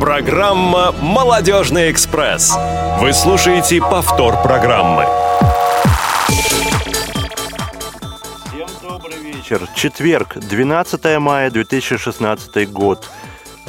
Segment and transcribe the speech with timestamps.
[0.00, 2.56] Программа «Молодежный экспресс».
[3.00, 5.04] Вы слушаете повтор программы.
[8.46, 9.68] Всем добрый вечер.
[9.76, 13.06] Четверг, 12 мая 2016 год.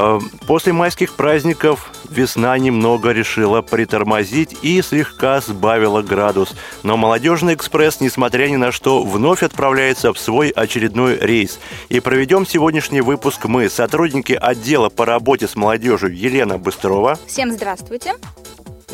[0.01, 6.55] Э, после майских праздников весна немного решила притормозить и слегка сбавила градус.
[6.81, 11.59] Но «Молодежный экспресс», несмотря ни на что, вновь отправляется в свой очередной рейс.
[11.89, 17.19] И проведем сегодняшний выпуск мы, сотрудники отдела по работе с молодежью Елена Быстрова.
[17.27, 18.15] Всем здравствуйте.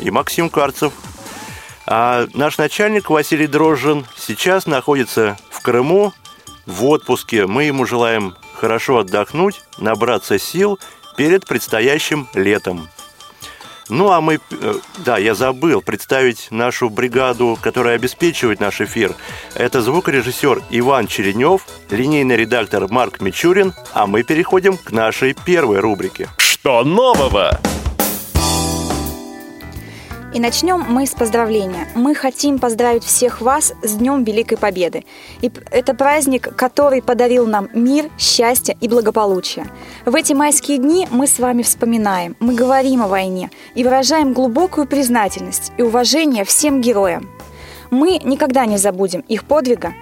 [0.00, 0.92] И Максим Карцев.
[1.86, 6.12] А наш начальник Василий Дрожжин сейчас находится в Крыму
[6.66, 7.46] в отпуске.
[7.46, 10.78] Мы ему желаем хорошо отдохнуть, набраться сил
[11.18, 12.88] перед предстоящим летом.
[13.88, 19.14] Ну а мы, э, да, я забыл представить нашу бригаду, которая обеспечивает наш эфир.
[19.54, 26.28] Это звукорежиссер Иван Черенев, линейный редактор Марк Мичурин, а мы переходим к нашей первой рубрике.
[26.36, 27.58] Что нового?
[30.34, 31.88] И начнем мы с поздравления.
[31.94, 35.06] Мы хотим поздравить всех вас с Днем Великой Победы.
[35.40, 39.66] И это праздник, который подарил нам мир, счастье и благополучие.
[40.04, 44.86] В эти майские дни мы с вами вспоминаем, мы говорим о войне и выражаем глубокую
[44.86, 47.30] признательность и уважение всем героям.
[47.90, 49.94] Мы никогда не забудем их подвига.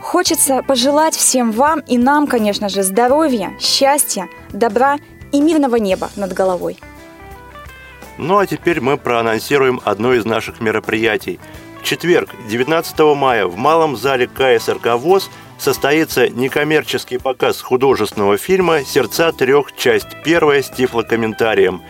[0.00, 4.98] Хочется пожелать всем вам и нам, конечно же, здоровья, счастья, добра
[5.30, 6.78] и мирного неба над головой.
[8.22, 11.40] Ну а теперь мы проанонсируем одно из наших мероприятий.
[11.80, 15.28] В четверг, 19 мая, в Малом зале КСРК ВОЗ
[15.58, 19.74] состоится некоммерческий показ художественного фильма «Сердца трех.
[19.76, 21.82] Часть первая» с тифлокомментарием.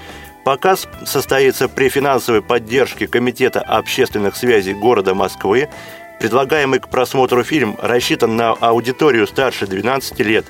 [0.47, 5.69] Показ состоится при финансовой поддержке Комитета общественных связей города Москвы.
[6.19, 10.47] Предлагаемый к просмотру фильм рассчитан на аудиторию старше 12 лет.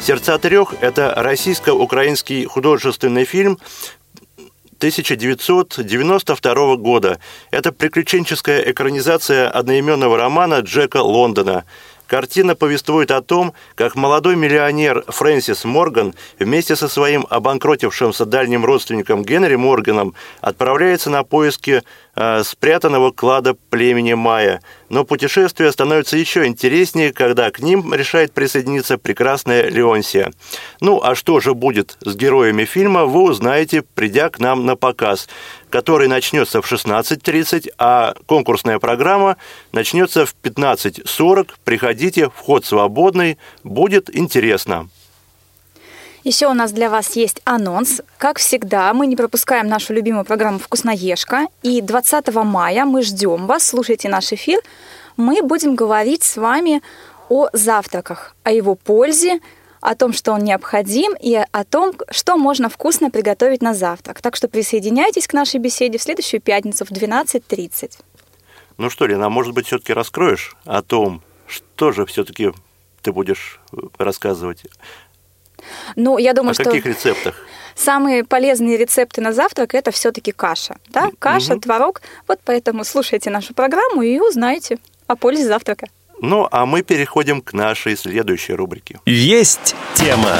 [0.00, 3.58] «Сердца трех»– это российско-украинский художественный фильм
[4.78, 7.18] 1992 года.
[7.50, 11.64] Это приключенческая экранизация одноименного романа Джека Лондона.
[12.08, 19.22] Картина повествует о том, как молодой миллионер Фрэнсис Морган вместе со своим обанкротившимся дальним родственником
[19.24, 21.82] Генри Морганом отправляется на поиски
[22.16, 24.62] э, спрятанного клада племени Майя.
[24.88, 30.32] Но путешествие становится еще интереснее, когда к ним решает присоединиться прекрасная Леонсия.
[30.80, 35.28] Ну, а что же будет с героями фильма, вы узнаете, придя к нам на показ
[35.70, 39.36] который начнется в 16.30, а конкурсная программа
[39.72, 41.50] начнется в 15.40.
[41.64, 44.88] Приходите, вход свободный, будет интересно.
[46.28, 48.02] Еще у нас для вас есть анонс.
[48.18, 51.46] Как всегда, мы не пропускаем нашу любимую программу «Вкусноежка».
[51.62, 54.60] И 20 мая мы ждем вас, слушайте наш эфир.
[55.16, 56.82] Мы будем говорить с вами
[57.30, 59.40] о завтраках, о его пользе,
[59.80, 64.20] о том, что он необходим, и о том, что можно вкусно приготовить на завтрак.
[64.20, 67.92] Так что присоединяйтесь к нашей беседе в следующую пятницу в 12.30.
[68.76, 72.52] Ну что, Лена, а может быть, все-таки раскроешь о том, что же все-таки
[73.00, 74.64] ты будешь э, рассказывать?
[75.96, 76.64] Ну, я думаю, о что...
[76.64, 77.34] каких рецептах?
[77.74, 80.76] Самые полезные рецепты на завтрак это все-таки каша.
[80.88, 81.10] Да?
[81.18, 81.60] Каша, угу.
[81.60, 82.02] творог.
[82.26, 85.86] Вот поэтому слушайте нашу программу и узнаете о пользе завтрака.
[86.20, 88.98] Ну, а мы переходим к нашей следующей рубрике.
[89.06, 90.38] Есть тема.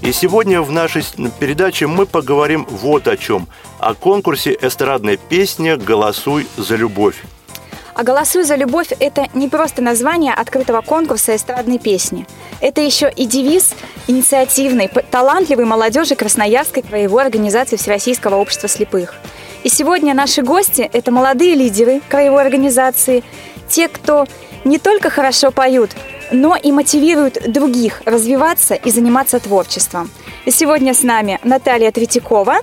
[0.00, 1.04] И сегодня в нашей
[1.38, 3.46] передаче мы поговорим вот о чем.
[3.78, 7.22] О конкурсе эстрадной песни «Голосуй за любовь».
[7.94, 12.26] А «Голосуй за любовь»– это не просто название открытого конкурса эстрадной песни.
[12.60, 13.74] Это еще и девиз
[14.06, 19.14] инициативной, талантливой молодежи Красноярской краевой организации Всероссийского общества слепых.
[19.62, 23.22] И сегодня наши гости– это молодые лидеры краевой организации–
[23.72, 24.26] те, кто
[24.64, 25.90] не только хорошо поют,
[26.30, 30.10] но и мотивируют других развиваться и заниматься творчеством.
[30.44, 32.58] И сегодня с нами Наталья Третьякова.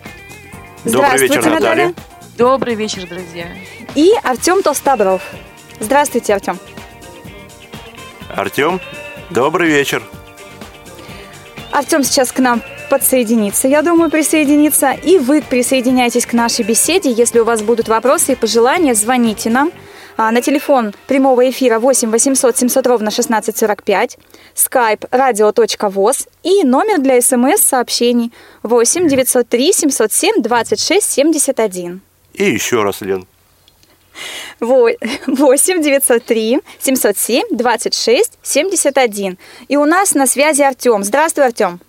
[0.86, 1.88] Здравствуйте, вечер, Наталья.
[1.88, 1.94] Наталья.
[2.38, 3.48] Добрый вечер, друзья.
[3.96, 5.22] И Артем Толстобров.
[5.80, 6.60] Здравствуйте, Артем.
[8.36, 8.80] Артем,
[9.30, 10.04] добрый вечер.
[11.72, 14.92] Артем сейчас к нам подсоединится, я думаю, присоединиться.
[14.92, 17.12] И вы присоединяйтесь к нашей беседе.
[17.12, 19.72] Если у вас будут вопросы и пожелания, звоните нам–
[20.22, 24.18] а, на телефон прямого эфира 8 800 700 ровно 1645,
[24.54, 28.34] skype radio.voz и номер для смс-сообщений
[28.64, 32.02] 8 903 707 26 71.
[32.34, 33.26] И еще раз, Лен.
[34.60, 39.38] 8 903 707 26 71.
[39.68, 41.04] И у нас на связи Артем.
[41.04, 41.80] Здравствуй, Артем.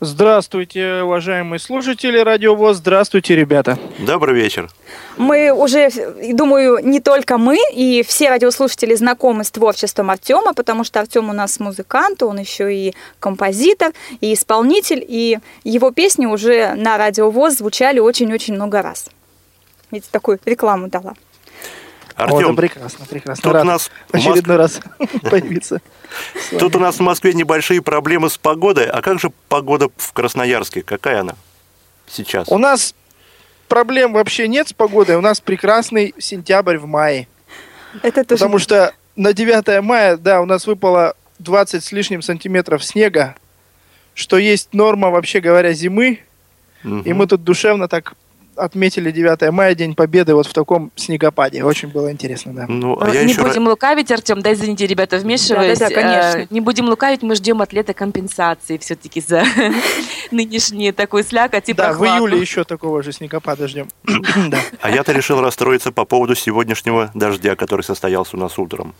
[0.00, 2.76] Здравствуйте, уважаемые слушатели Радио ВОЗ.
[2.76, 3.78] Здравствуйте, ребята.
[3.98, 4.70] Добрый вечер.
[5.16, 5.90] Мы уже,
[6.32, 11.32] думаю, не только мы, и все радиослушатели знакомы с творчеством Артема, потому что Артем у
[11.32, 17.58] нас музыкант, он еще и композитор, и исполнитель, и его песни уже на Радио ВОЗ
[17.58, 19.06] звучали очень-очень много раз.
[19.90, 21.14] Ведь такую рекламу дала.
[22.18, 23.42] Артем, О, да прекрасно, прекрасно.
[23.42, 24.80] тут Рад у нас очередной раз
[25.30, 25.80] появиться.
[26.58, 28.86] Тут у нас в Москве небольшие проблемы с погодой.
[28.86, 30.82] А как же погода в Красноярске?
[30.82, 31.34] Какая она
[32.08, 32.48] сейчас?
[32.48, 32.96] У нас
[33.68, 35.14] проблем вообще нет с погодой.
[35.14, 37.28] У нас прекрасный сентябрь в мае.
[38.02, 38.40] Это тоже...
[38.40, 43.36] Потому что на 9 мая, да, у нас выпало 20 с лишним сантиметров снега,
[44.14, 46.18] что есть норма, вообще говоря, зимы.
[46.82, 47.02] Мгм.
[47.02, 48.14] И мы тут душевно так
[48.58, 51.62] отметили 9 мая, День Победы, вот в таком снегопаде.
[51.64, 52.66] Очень было интересно, да.
[52.68, 53.40] Ну, а Ну, я не еще...
[53.42, 55.78] ра- будем лукавить, Артем, дай извините, ребята, вмешиваюсь.
[55.78, 56.38] Да-да-да, конечно.
[56.40, 59.44] Э, Не будем лукавить, мы ждем от лета компенсации все-таки за
[60.30, 63.88] нынешний такой слякоть и Да, в июле еще такого же снегопада ждем.
[64.48, 64.58] Да.
[64.80, 68.94] А я-то решил расстроиться по поводу сегодняшнего дождя, который состоялся у нас утром.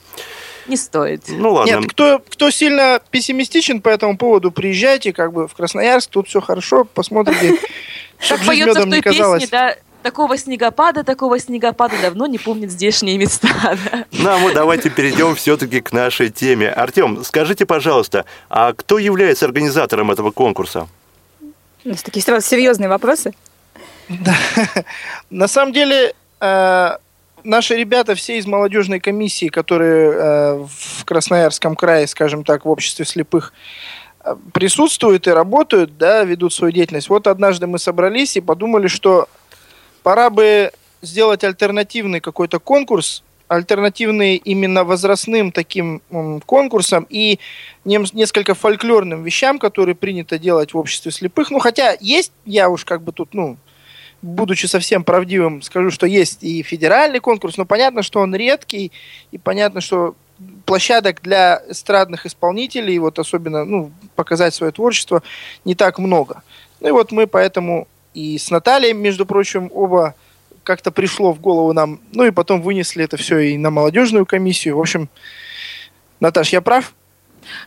[0.67, 1.23] Не стоит.
[1.29, 1.77] Ну ладно.
[1.81, 6.41] Нет, кто, кто сильно пессимистичен по этому поводу, приезжайте как бы в Красноярск, тут все
[6.43, 7.57] хорошо, посмотрите,
[8.27, 13.49] Как поется в той песне, да, такого снегопада, такого снегопада давно не помнят здешние места.
[13.63, 14.05] да.
[14.13, 16.71] Ну, а мы давайте перейдем все-таки к нашей теме.
[16.71, 20.89] Артем, скажите, пожалуйста, а кто является организатором этого конкурса?
[21.85, 23.33] У нас такие сразу серьезные вопросы.
[25.31, 26.97] На самом деле, э,
[27.45, 30.67] наши ребята все из молодежной комиссии, которые э,
[30.99, 33.53] в Красноярском крае, скажем так, в обществе слепых
[34.53, 37.09] присутствуют и работают, да, ведут свою деятельность.
[37.09, 39.29] Вот однажды мы собрались и подумали, что
[40.03, 40.73] пора бы
[41.03, 46.03] сделать альтернативный какой-то конкурс, альтернативный именно возрастным таким
[46.45, 47.39] конкурсам и
[47.85, 51.51] несколько фольклорным вещам, которые принято делать в обществе слепых.
[51.51, 53.57] Ну, хотя есть, я уж как бы тут, ну,
[54.21, 58.93] будучи совсем правдивым, скажу, что есть и федеральный конкурс, но понятно, что он редкий,
[59.31, 60.15] и понятно, что
[60.65, 65.23] площадок для эстрадных исполнителей, вот особенно, ну, показать свое творчество,
[65.65, 66.43] не так много.
[66.81, 70.15] Ну и вот мы поэтому и с Натальей, между прочим, оба
[70.63, 74.77] как-то пришло в голову нам, ну и потом вынесли это все и на молодежную комиссию.
[74.77, 75.09] В общем,
[76.21, 76.95] Наташ, я прав?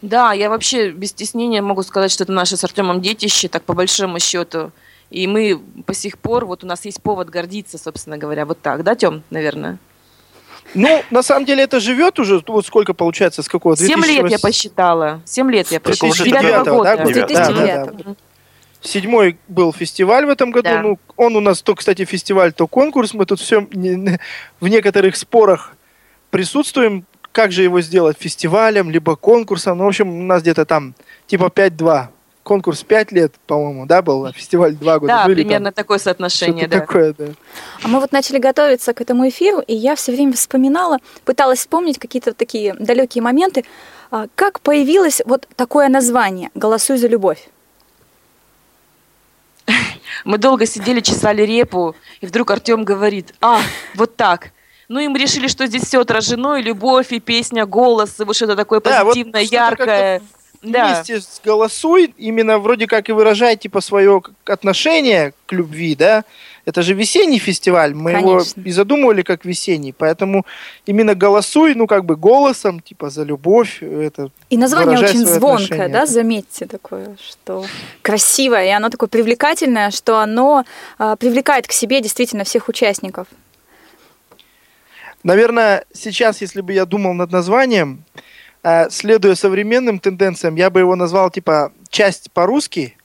[0.01, 3.73] Да, я вообще без стеснения могу сказать, что это наше с Артемом детище, так по
[3.73, 4.71] большому счету.
[5.09, 8.83] И мы по сих пор, вот у нас есть повод гордиться, собственно говоря, вот так,
[8.83, 9.79] да, Тем, наверное?
[10.73, 13.75] Ну, на самом деле это живет уже, вот сколько получается, с какого?
[13.75, 14.41] Семь лет я 2008?
[14.41, 15.21] посчитала.
[15.25, 16.13] Семь лет я посчитала.
[16.13, 16.97] же С девятого девятого, года.
[16.97, 17.13] да, года?
[17.13, 17.37] Девятого.
[17.37, 17.97] Да, 2009.
[17.97, 18.15] да, да.
[18.81, 20.69] Седьмой был фестиваль в этом году.
[20.69, 20.81] Да.
[20.81, 23.13] Ну, он у нас то, кстати, фестиваль, то конкурс.
[23.13, 23.67] Мы тут все
[24.59, 25.73] в некоторых спорах
[26.29, 27.05] присутствуем.
[27.31, 29.77] Как же его сделать фестивалем, либо конкурсом?
[29.77, 30.95] Ну, в общем, у нас где-то там
[31.27, 32.07] типа 5-2.
[32.43, 35.13] Конкурс 5 лет, по-моему, да, был, а фестиваль 2 года.
[35.13, 36.79] Да, Ну, или примерно там такое соотношение, да.
[36.79, 37.25] такое, да.
[37.83, 41.99] А мы вот начали готовиться к этому эфиру, и я все время вспоминала, пыталась вспомнить
[41.99, 43.63] какие-то такие далекие моменты,
[44.09, 47.47] а, как появилось вот такое название «Голосуй за любовь».
[50.25, 53.61] Мы долго сидели, чесали репу, и вдруг Артем говорит, а,
[53.95, 54.51] вот так.
[54.87, 58.35] Ну и мы решили, что здесь все отражено, и любовь, и песня, голос, и вот
[58.35, 60.21] что-то такое Да, вот позитивное, что-то яркое.
[60.61, 60.93] Да.
[60.93, 66.23] Вместе с «Голосуй» именно вроде как и выражай типа свое отношение к любви, да?
[66.65, 68.61] Это же весенний фестиваль, мы Конечно.
[68.61, 70.45] его и задумывали как весенний, поэтому
[70.85, 75.87] именно «Голосуй», ну как бы голосом, типа за любовь, это И название очень звонкое, отношения.
[75.89, 77.65] да, заметьте такое, что
[78.03, 80.63] красивое, и оно такое привлекательное, что оно
[80.99, 83.27] а, привлекает к себе действительно всех участников.
[85.23, 88.19] Наверное, сейчас, если бы я думал над названием, э,
[88.89, 92.95] следуя современным тенденциям, я бы его назвал типа часть по-русски,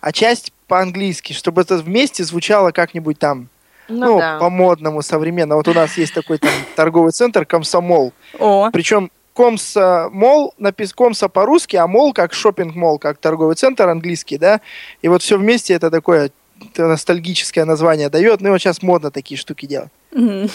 [0.00, 3.48] а часть по-английски, чтобы это вместе звучало как-нибудь там,
[3.88, 4.38] Ну, ну, да.
[4.38, 5.56] по-модному, современно.
[5.56, 8.12] Вот у нас есть такой там торговый центр Комсомол.
[8.38, 14.60] О, Причем Комсомол, напис Комса по-русски, а мол как шопинг-мол, как торговый центр английский, да.
[15.00, 16.30] И вот все вместе это такое
[16.76, 18.40] ностальгическое название дает.
[18.40, 19.90] Ну и вот сейчас модно такие штуки делать.
[20.10, 20.48] Ну,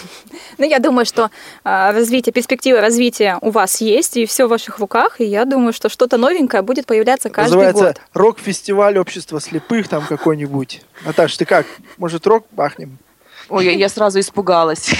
[0.58, 1.30] я думаю, что
[1.62, 5.72] а, развитие, перспектива развития у вас есть, и все в ваших руках, и я думаю,
[5.72, 8.00] что что-то новенькое будет появляться каждый Называется год.
[8.14, 10.82] рок-фестиваль общества слепых там какой-нибудь.
[11.04, 11.66] Наташ, ты как?
[11.98, 12.98] Может, рок бахнем?
[13.48, 14.90] Ой, я, я сразу испугалась.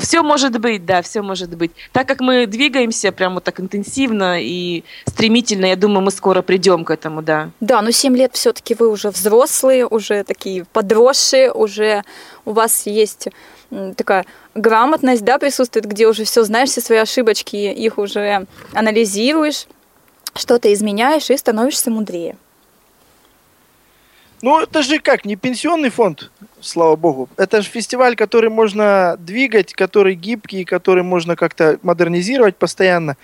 [0.00, 1.70] Все может быть, да, все может быть.
[1.92, 6.90] Так как мы двигаемся прямо так интенсивно и стремительно, я думаю, мы скоро придем к
[6.90, 7.50] этому, да.
[7.60, 12.02] Да, но 7 лет все-таки вы уже взрослые, уже такие подросшие, уже
[12.44, 13.28] у вас есть
[13.96, 19.66] такая грамотность, да, присутствует, где уже все знаешь, все свои ошибочки, их уже анализируешь.
[20.34, 22.36] что-то изменяешь и становишься мудрее.
[24.42, 26.30] Ну, это же как, не пенсионный фонд,
[26.60, 27.28] слава богу.
[27.36, 33.16] Это же фестиваль, который можно двигать, который гибкий, который можно как-то модернизировать постоянно.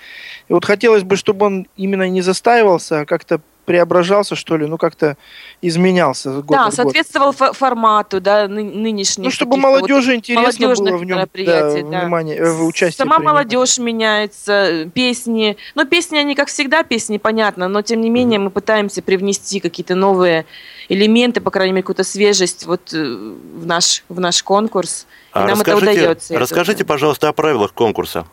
[0.48, 4.78] И вот хотелось бы, чтобы он именно не застаивался, а как-то преображался, что ли, ну
[4.78, 5.16] как-то
[5.60, 9.24] изменялся год Да, от соответствовал фо- формату, да, ны- нынешних.
[9.24, 11.26] Ну, чтобы каких-то вот молодежи интересно было в нем да,
[11.62, 11.68] да.
[12.00, 13.34] внимание, э, в участие Сама принимать.
[13.34, 15.56] молодежь меняется, песни.
[15.74, 19.94] Ну, песни, они, как всегда, песни, понятно, но, тем не менее, мы пытаемся привнести какие-то
[19.94, 20.46] новые
[20.88, 25.06] элементы, по крайней мере, какую-то свежесть вот э, в наш, в наш конкурс.
[25.34, 26.32] И А нам это расскажите, удается.
[26.34, 26.86] это расскажите, очень.
[26.86, 28.26] пожалуйста, о правилах конкурса.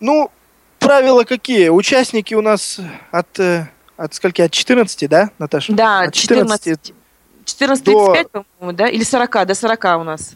[0.00, 0.30] Ну,
[0.82, 1.68] правила какие?
[1.68, 2.78] Участники у нас
[3.10, 4.42] от, э, от скольки?
[4.42, 5.72] От 14, да, Наташа?
[5.72, 6.92] Да, От 14,
[7.44, 8.88] 14 до- 35, по-моему, да?
[8.88, 10.34] Или 40, до 40 у нас.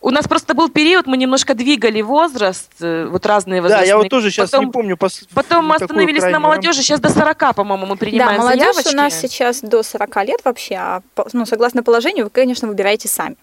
[0.00, 3.88] У нас просто был период, мы немножко двигали возраст, э, вот разные Да, возрастные.
[3.88, 4.96] я вот тоже сейчас Потом- не помню.
[4.96, 8.92] пос- Потом мы остановились на молодежи, сейчас до 40, по-моему, мы Да, принимаем молодежь заявочки.
[8.94, 11.00] у нас сейчас до 40 лет вообще, а
[11.32, 13.36] ну, согласно положению, вы, конечно, выбираете сами.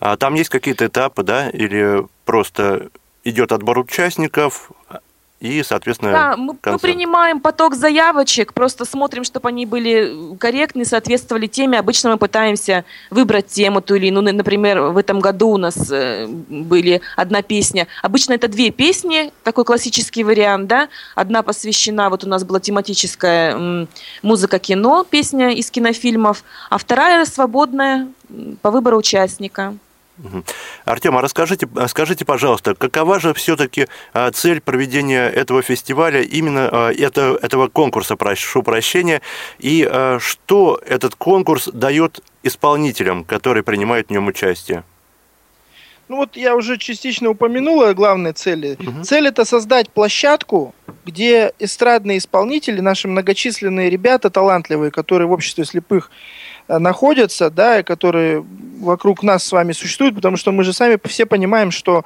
[0.00, 2.88] А там есть какие-то этапы, да, или просто
[3.24, 4.70] идет отбор участников
[5.42, 11.48] и, соответственно, Да, мы, мы принимаем поток заявочек, просто смотрим, чтобы они были корректны, соответствовали
[11.48, 11.80] теме.
[11.80, 14.22] Обычно мы пытаемся выбрать тему ту или иную.
[14.22, 17.88] Ну, Например, в этом году у нас э, были одна песня.
[18.02, 20.88] Обычно это две песни, такой классический вариант, да.
[21.16, 23.88] Одна посвящена, вот у нас была тематическая м,
[24.22, 28.06] музыка-кино, песня из кинофильмов, а вторая свободная
[28.62, 29.74] по выбору участника.
[30.84, 33.86] Артем, а расскажите, а скажите, пожалуйста, какова же все-таки
[34.32, 39.22] цель проведения этого фестиваля, именно а, это, этого конкурса, прошу прощения,
[39.58, 44.84] и а, что этот конкурс дает исполнителям, которые принимают в нем участие?
[46.12, 48.76] Ну вот я уже частично упомянула главные цели.
[49.02, 50.74] Цель это создать площадку,
[51.06, 56.10] где эстрадные исполнители, наши многочисленные ребята талантливые, которые в обществе слепых
[56.68, 58.44] э, находятся, да, и которые
[58.78, 62.04] вокруг нас с вами существуют, потому что мы же сами все понимаем, что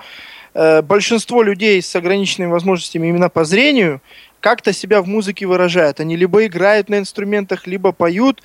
[0.55, 4.01] э, большинство людей с ограниченными возможностями именно по зрению
[4.39, 5.99] как-то себя в музыке выражают.
[5.99, 8.41] Они либо играют на инструментах, либо поют.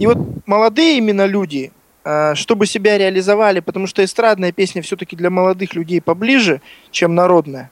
[0.00, 0.16] И вот
[0.46, 1.70] молодые именно люди,
[2.34, 7.70] чтобы себя реализовали, потому что эстрадная песня все-таки для молодых людей поближе, чем народная.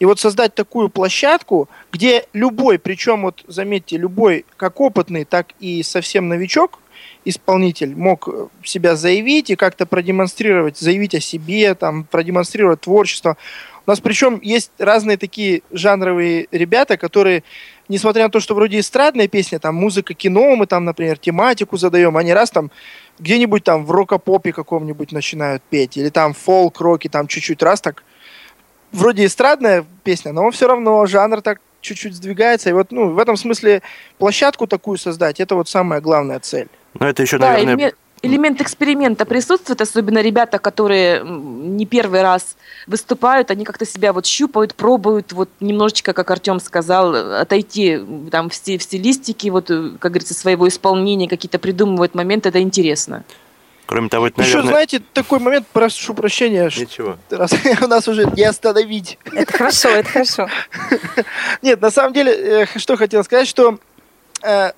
[0.00, 5.82] И вот создать такую площадку, где любой, причем вот заметьте, любой, как опытный, так и
[5.82, 6.78] совсем новичок,
[7.24, 13.36] исполнитель мог э, себя заявить и как-то продемонстрировать, заявить о себе, там, продемонстрировать творчество.
[13.86, 17.42] У нас причем есть разные такие жанровые ребята, которые,
[17.90, 22.16] несмотря на то, что вроде эстрадная песня, там музыка, кино, мы там, например, тематику задаем,
[22.16, 22.70] они раз там
[23.18, 28.04] где-нибудь там в рок-попе каком-нибудь начинают петь, или там фолк-роки, там чуть-чуть раз так
[28.92, 32.70] вроде эстрадная песня, но все равно жанр так чуть-чуть сдвигается.
[32.70, 33.82] И вот ну, в этом смысле
[34.18, 36.68] площадку такую создать, это вот самая главная цель.
[36.98, 37.74] Ну, это еще, Да, наверное...
[37.74, 44.26] элемент, элемент эксперимента присутствует, особенно ребята, которые не первый раз выступают, они как-то себя вот
[44.26, 48.00] щупают, пробуют, вот немножечко, как Артем сказал, отойти
[48.30, 52.60] там в, сти- в стилистике, вот, э, как говорится, своего исполнения, какие-то придумывают моменты, это
[52.60, 53.24] интересно.
[53.86, 54.72] Кроме того, это, Еще, наверное...
[54.72, 57.16] знаете, такой момент, прошу прощения, Ничего.
[57.30, 59.18] раз у нас уже не остановить.
[59.32, 60.48] Это хорошо, это хорошо.
[61.62, 63.78] Нет, на самом деле, э, что хотел сказать, что
[64.42, 64.72] э,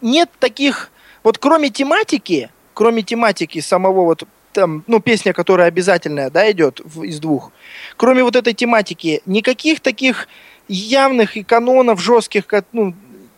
[0.00, 0.90] нет таких,
[1.22, 7.02] вот кроме тематики, кроме тематики самого вот там, ну, песня, которая обязательная, да, идет в-
[7.04, 7.50] из двух,
[7.96, 10.28] кроме вот этой тематики, никаких таких
[10.68, 12.94] явных и канонов жестких, ну,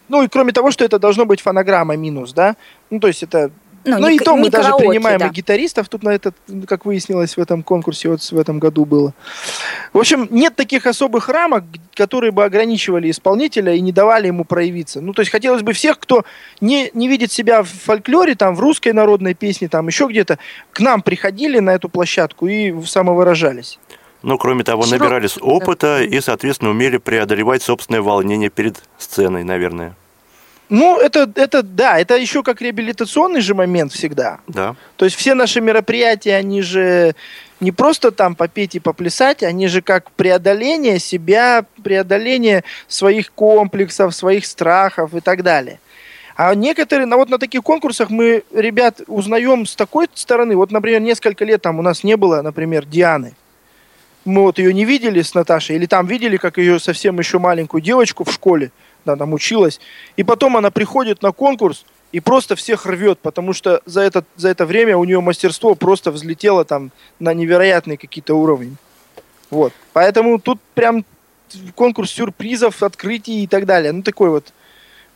[0.08, 2.56] ну, и кроме того, что это должно быть фонограмма минус, да,
[2.90, 3.50] ну, то есть это
[3.84, 5.26] ну, не и то мы даже караоке, принимаем да.
[5.26, 5.88] и гитаристов.
[5.88, 6.34] Тут на этот,
[6.66, 9.14] как выяснилось в этом конкурсе, вот в этом году было.
[9.92, 15.00] В общем, нет таких особых рамок, которые бы ограничивали исполнителя и не давали ему проявиться.
[15.00, 16.24] Ну, то есть хотелось бы всех, кто
[16.60, 20.38] не, не видит себя в фольклоре, там, в русской народной песне, там, еще где-то,
[20.72, 23.78] к нам приходили на эту площадку и самовыражались.
[24.22, 29.94] Ну, кроме того, Широк- набирались опыта и, соответственно, умели преодолевать собственное волнение перед сценой, наверное.
[30.68, 34.40] Ну, это, это, да, это еще как реабилитационный же момент всегда.
[34.46, 34.76] Да.
[34.96, 37.14] То есть все наши мероприятия, они же
[37.60, 44.44] не просто там попеть и поплясать, они же как преодоление себя, преодоление своих комплексов, своих
[44.44, 45.80] страхов и так далее.
[46.36, 50.54] А некоторые, на вот на таких конкурсах мы ребят узнаем с такой стороны.
[50.54, 53.34] Вот, например, несколько лет там у нас не было, например, Дианы.
[54.24, 57.80] Мы вот ее не видели с Наташей, или там видели, как ее совсем еще маленькую
[57.80, 58.70] девочку в школе,
[59.04, 59.80] да, там училась.
[60.16, 64.48] И потом она приходит на конкурс и просто всех рвет, потому что за это, за
[64.48, 68.76] это время у нее мастерство просто взлетело там на невероятные какие-то уровни.
[69.50, 69.72] Вот.
[69.92, 71.04] Поэтому тут прям
[71.74, 73.92] конкурс сюрпризов, открытий и так далее.
[73.92, 74.52] Ну, такой вот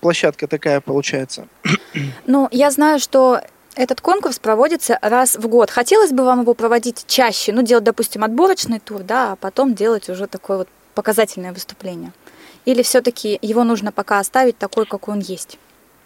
[0.00, 1.46] площадка такая получается.
[2.26, 3.42] Ну, я знаю, что
[3.74, 5.70] этот конкурс проводится раз в год.
[5.70, 10.08] Хотелось бы вам его проводить чаще, ну, делать, допустим, отборочный тур, да, а потом делать
[10.08, 12.12] уже такое вот показательное выступление?
[12.64, 15.58] Или все-таки его нужно пока оставить такой, какой он есть?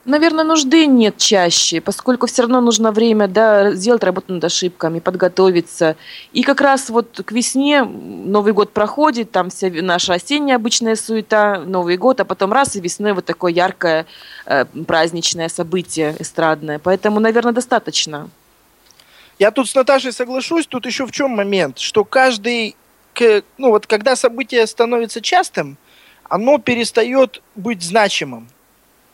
[0.07, 5.97] Наверное, нужды нет чаще, поскольку все равно нужно время да, сделать работу над ошибками, подготовиться.
[6.33, 11.59] И как раз вот к весне Новый год проходит, там вся наша осенняя обычная суета,
[11.59, 14.07] Новый год, а потом раз и весной вот такое яркое
[14.47, 16.79] э, праздничное событие эстрадное.
[16.79, 18.31] Поэтому, наверное, достаточно.
[19.41, 22.77] Я тут с Наташей соглашусь, тут еще в чем момент, что каждый,
[23.59, 25.79] ну вот когда событие становится частым,
[26.29, 28.49] оно перестает быть значимым.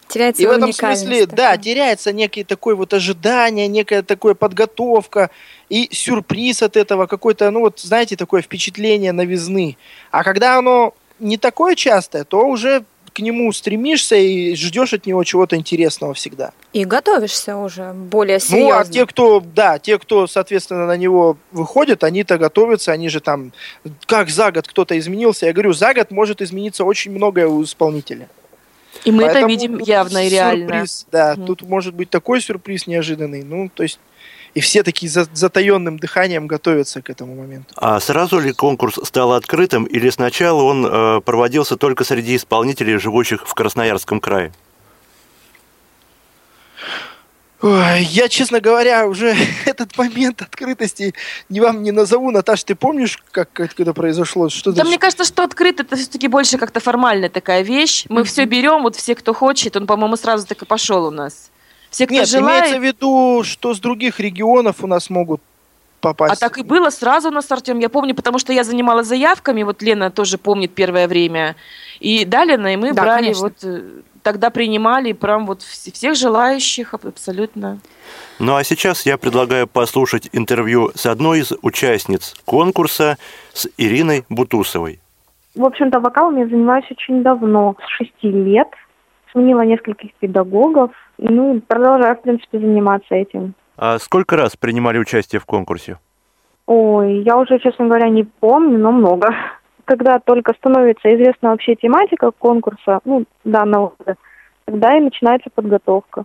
[0.09, 1.37] Теряется и в этом смысле, такая.
[1.37, 5.31] да, теряется некое такое вот ожидание, некая такая подготовка
[5.71, 9.78] и сюрприз от этого, какой-то, ну вот, знаете, такое впечатление новизны.
[10.11, 15.23] А когда оно не такое частое, то уже к нему стремишься и ждешь от него
[15.25, 16.52] чего-то интересного всегда.
[16.73, 18.75] И готовишься уже более серьезно.
[18.75, 23.21] Ну, а те, кто, да, те, кто, соответственно, на него выходят, они-то готовятся, они же
[23.21, 23.52] там,
[24.07, 25.47] как за год кто-то изменился.
[25.47, 28.28] Я говорю, за год может измениться очень многое у исполнителя.
[29.04, 30.69] И мы Поэтому это видим явно и реально.
[30.69, 31.47] Сюрприз, да, угу.
[31.47, 33.42] тут может быть такой сюрприз неожиданный.
[33.42, 33.99] Ну, то есть
[34.54, 37.75] и все такие за, затаенным дыханием готовятся к этому моменту.
[37.76, 43.47] А сразу ли конкурс стал открытым, или сначала он э, проводился только среди исполнителей, живущих
[43.47, 44.52] в Красноярском крае?
[47.62, 51.14] Ой, я, честно говоря, уже этот момент открытости
[51.49, 52.32] не вам не назову.
[52.32, 54.49] Наташ, ты помнишь, как это произошло?
[54.49, 58.04] Что да, мне кажется, что открыт это все-таки больше как-то формальная такая вещь.
[58.09, 58.25] Мы mm-hmm.
[58.25, 61.51] все берем, вот все, кто хочет, он, по-моему, сразу так и пошел у нас.
[61.92, 62.64] Все, кто Нет, желает...
[62.64, 65.42] имеется в виду, что с других регионов у нас могут
[66.00, 66.32] попасть.
[66.32, 67.78] А так и было сразу у нас, Артем.
[67.78, 71.54] Я помню, потому что я занималась заявками, вот Лена тоже помнит первое время.
[72.00, 73.42] И дали на и мы да, брали конечно.
[73.42, 73.82] вот э,
[74.22, 77.78] тогда принимали прям вот всех желающих абсолютно.
[78.38, 83.18] Ну а сейчас я предлагаю послушать интервью с одной из участниц конкурса
[83.52, 84.99] с Ириной Бутусовой.
[85.54, 88.68] В общем-то, вокалом я занимаюсь очень давно, с шести лет.
[89.32, 90.90] Сменила нескольких педагогов,
[91.30, 93.54] ну, продолжаю, в принципе, заниматься этим.
[93.76, 95.98] А сколько раз принимали участие в конкурсе?
[96.66, 99.28] Ой, я уже, честно говоря, не помню, но много
[99.85, 104.16] когда только становится известна вообще тематика конкурса, ну, данного года,
[104.64, 106.24] тогда и начинается подготовка.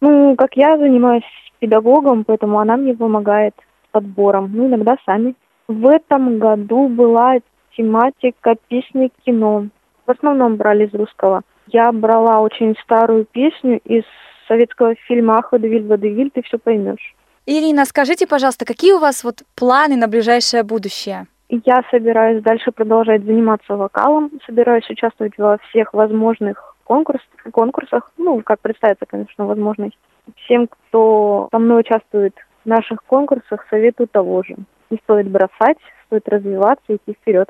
[0.00, 1.24] Ну, как я занимаюсь
[1.58, 5.34] педагогом, поэтому она мне помогает с подбором, ну, иногда сами.
[5.68, 7.36] В этом году была
[7.76, 9.68] тематика песни кино.
[10.06, 11.42] В основном брали из русского.
[11.68, 14.04] Я брала очень старую песню из
[14.48, 17.14] советского фильма «Ах, Водевиль, Водевиль, ты все поймешь».
[17.46, 21.26] Ирина, скажите, пожалуйста, какие у вас вот планы на ближайшее будущее?
[21.48, 27.20] Я собираюсь дальше продолжать заниматься вокалом, собираюсь участвовать во всех возможных конкурс,
[27.52, 29.98] конкурсах, ну, как представится, конечно, возможность.
[30.44, 34.56] Всем, кто со мной участвует в наших конкурсах, советую того же.
[34.90, 37.48] Не стоит бросать, стоит развиваться и идти вперед.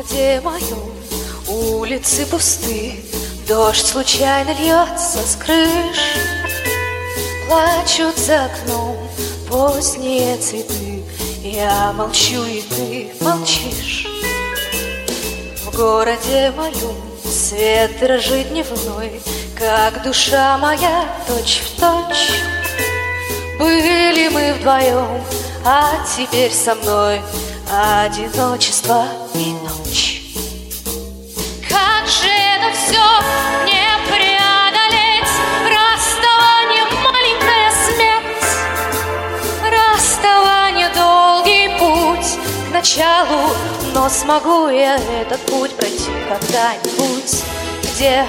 [0.00, 0.92] Городе моем
[1.48, 3.04] улицы пусты,
[3.46, 6.16] Дождь случайно льется с крыш,
[7.48, 8.96] Плачут за окном
[9.48, 11.04] поздние цветы,
[11.42, 14.06] Я молчу, и ты молчишь.
[15.64, 19.20] В городе моем свет дрожит дневной,
[19.58, 22.30] Как душа моя точь в точь.
[23.58, 25.22] Были мы вдвоем,
[25.64, 27.20] а теперь со мной
[27.70, 29.04] одиночество
[29.34, 30.22] и ночь.
[31.68, 33.04] Как же это все
[33.64, 35.30] не преодолеть,
[35.68, 38.44] расставание маленькая смерть,
[39.70, 43.54] расставание долгий путь к началу,
[43.94, 47.44] но смогу я этот путь пройти когда-нибудь,
[47.84, 48.26] где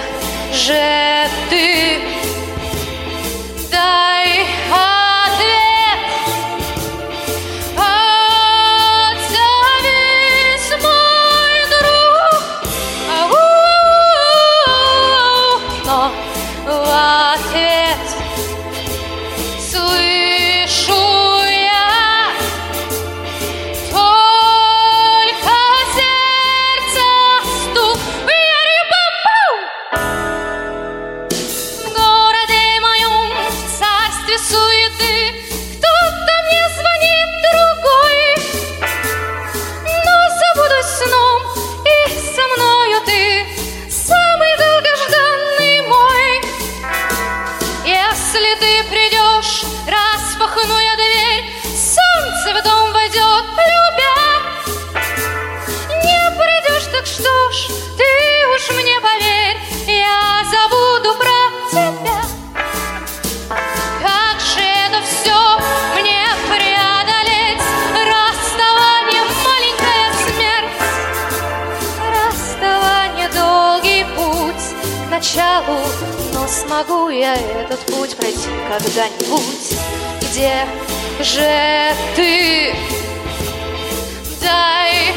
[0.54, 2.00] же ты?
[3.72, 4.46] Дай
[75.52, 75.80] дьяву
[76.34, 79.78] Но смогу я этот путь пройти когда-нибудь
[80.22, 80.66] Где
[81.22, 82.76] же ты?
[84.42, 85.14] Дай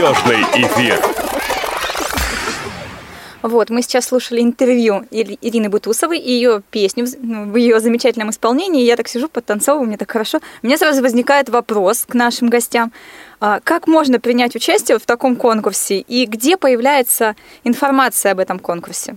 [0.00, 0.98] Молодежный эфир.
[3.42, 7.80] Вот, мы сейчас слушали интервью Ир- Ирины Бутусовой и ее песню в- ну, в ее
[7.80, 8.82] замечательном исполнении.
[8.82, 10.40] Я так сижу, подтанцовываю, мне так хорошо.
[10.62, 12.92] У меня сразу возникает вопрос к нашим гостям.
[13.40, 19.16] А, Как можно принять участие в таком конкурсе и где появляется информация об этом конкурсе?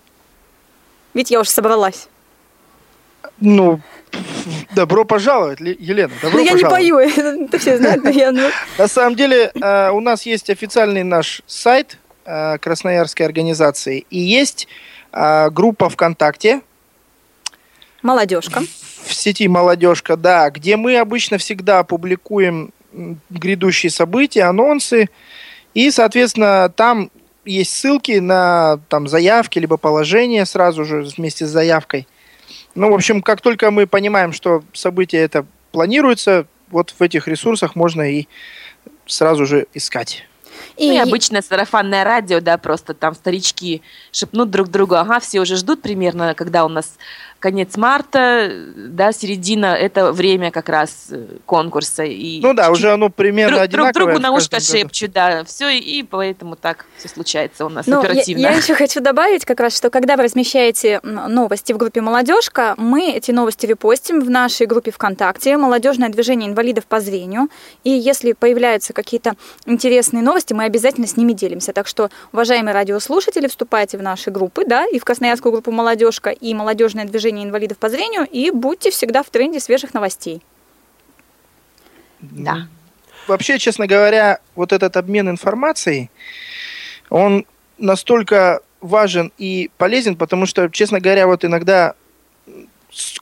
[1.13, 2.08] Ведь я уже собралась.
[3.45, 3.82] Ну,
[4.73, 6.13] добро пожаловать, Ле- Елена.
[6.21, 7.15] Добро Но я не пожаловать.
[7.15, 8.32] пою, это все знают, но я...
[8.32, 14.17] ну, На самом деле, э, у нас есть официальный наш сайт э, Красноярской организации и
[14.17, 14.69] есть
[15.12, 16.62] э, группа ВКонтакте
[18.01, 18.62] Молодежка.
[19.06, 22.71] в сети «Молодежка», да, где мы обычно всегда публикуем
[23.29, 25.10] грядущие события, анонсы,
[25.73, 27.12] и, соответственно, там
[27.43, 32.08] есть ссылки на там, заявки, либо положения сразу же вместе с заявкой.
[32.75, 37.75] Ну, в общем, как только мы понимаем, что событие это планируется, вот в этих ресурсах
[37.75, 38.27] можно и
[39.05, 40.25] сразу же искать.
[40.77, 43.81] И, Ну и обычное сарафанное радио, да, просто там старички
[44.12, 46.97] шепнут друг другу, ага, все уже ждут примерно, когда у нас
[47.43, 52.03] конец марта, да, середина, это время как раз э, конкурса.
[52.03, 54.06] И Ну да, уже оно примерно друг, друг одинаковое.
[54.06, 57.95] другу в на ушко шепчут, да, все, и поэтому так все случается у нас Ну,
[57.95, 58.41] я, оперативно.
[58.43, 63.12] я еще хочу добавить как раз, что когда вы размещаете новости в группе «Молодежка», мы
[63.12, 67.49] эти новости репостим в нашей группе ВКонтакте «Молодежное движение инвалидов по зрению».
[67.84, 69.34] И если появляются какие-то
[69.65, 71.73] интересные новости, мы обязательно с ними делимся.
[71.73, 76.53] Так что, уважаемые радиослушатели, вступайте в наши группы, да, и в Красноярскую группу «Молодежка», и
[76.53, 80.41] «Молодежное движение инвалидов по зрению», и будьте всегда в тренде свежих новостей.
[82.19, 82.67] Да.
[83.28, 86.10] Вообще, честно говоря, вот этот обмен информацией,
[87.10, 87.46] он
[87.78, 91.96] настолько важен и полезен, потому что, честно говоря, вот иногда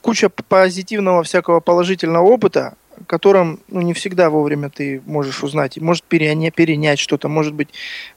[0.01, 5.77] куча позитивного всякого положительного опыта, о котором ну, не всегда вовремя ты можешь узнать.
[5.77, 7.69] Может переня- перенять что-то, может быть,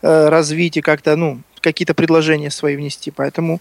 [0.03, 3.11] э, развить и как-то, ну, какие-то предложения свои внести.
[3.11, 3.61] Поэтому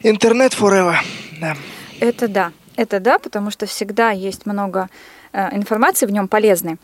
[0.00, 0.96] интернет forever.
[1.40, 1.56] Да.
[2.00, 4.88] Это да, это да, потому что всегда есть много
[5.32, 6.76] э, информации в нем полезной.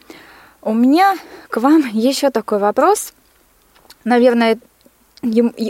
[0.63, 1.17] У меня
[1.49, 3.13] к вам еще такой вопрос.
[4.05, 4.59] Наверное,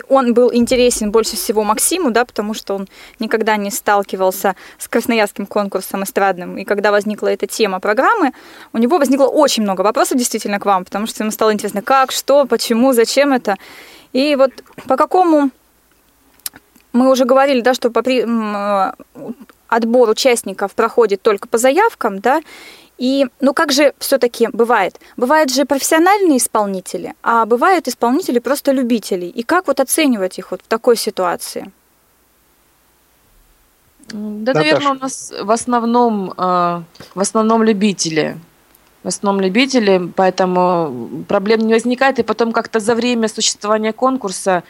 [0.09, 5.47] он был интересен больше всего Максиму, да, потому что он никогда не сталкивался с красноярским
[5.47, 6.57] конкурсом эстрадным.
[6.59, 8.33] И когда возникла эта тема программы,
[8.73, 12.13] у него возникло очень много вопросов действительно к вам, потому что ему стало интересно, как,
[12.13, 13.57] что, почему, зачем это.
[14.13, 14.53] И вот
[14.87, 15.51] по какому
[16.93, 18.93] мы уже говорили, да, что по при- э,
[19.69, 22.43] отбор участников проходит только по заявкам, да,
[22.99, 25.01] и, ну как же все-таки бывает?
[25.17, 29.29] Бывают же профессиональные исполнители, а бывают исполнители просто любителей.
[29.29, 31.73] И как вот оценивать их вот в такой ситуации?
[34.13, 34.59] Да, Наташа.
[34.59, 36.83] наверное, у нас в основном, э,
[37.15, 38.37] в основном любители.
[39.03, 42.19] В основном любители, поэтому проблем не возникает.
[42.19, 44.63] И потом как-то за время существования конкурса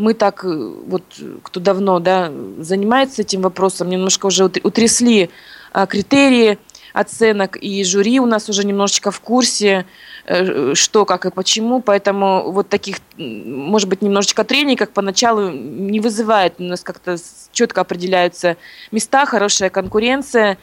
[0.00, 1.02] мы так, э, вот
[1.42, 5.30] кто давно да, занимается этим вопросом, немножко уже утр- утрясли
[5.72, 6.58] э, критерии,
[6.92, 9.86] оценок, и жюри у нас уже немножечко в курсе,
[10.24, 16.00] э, что, как и почему, поэтому вот таких, может быть, немножечко трений, как поначалу, не
[16.00, 16.54] вызывает.
[16.58, 17.16] У нас как-то
[17.52, 18.56] четко определяются
[18.90, 20.58] места, хорошая конкуренция.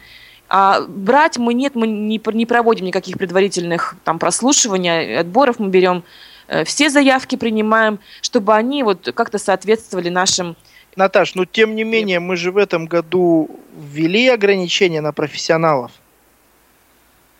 [0.50, 6.04] А брать мы нет, мы не, не проводим никаких предварительных там прослушиваний, отборов, мы берем
[6.64, 10.56] все заявки, принимаем, чтобы они вот как-то соответствовали нашим
[10.98, 15.92] Наташ, ну тем не менее, мы же в этом году ввели ограничения на профессионалов.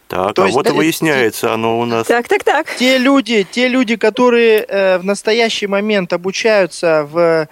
[0.07, 2.07] Так, То а есть, вот и выясняется оно у нас.
[2.07, 2.75] Так, так, так.
[2.77, 7.47] Те люди, те люди, которые э, в настоящий момент обучаются в э,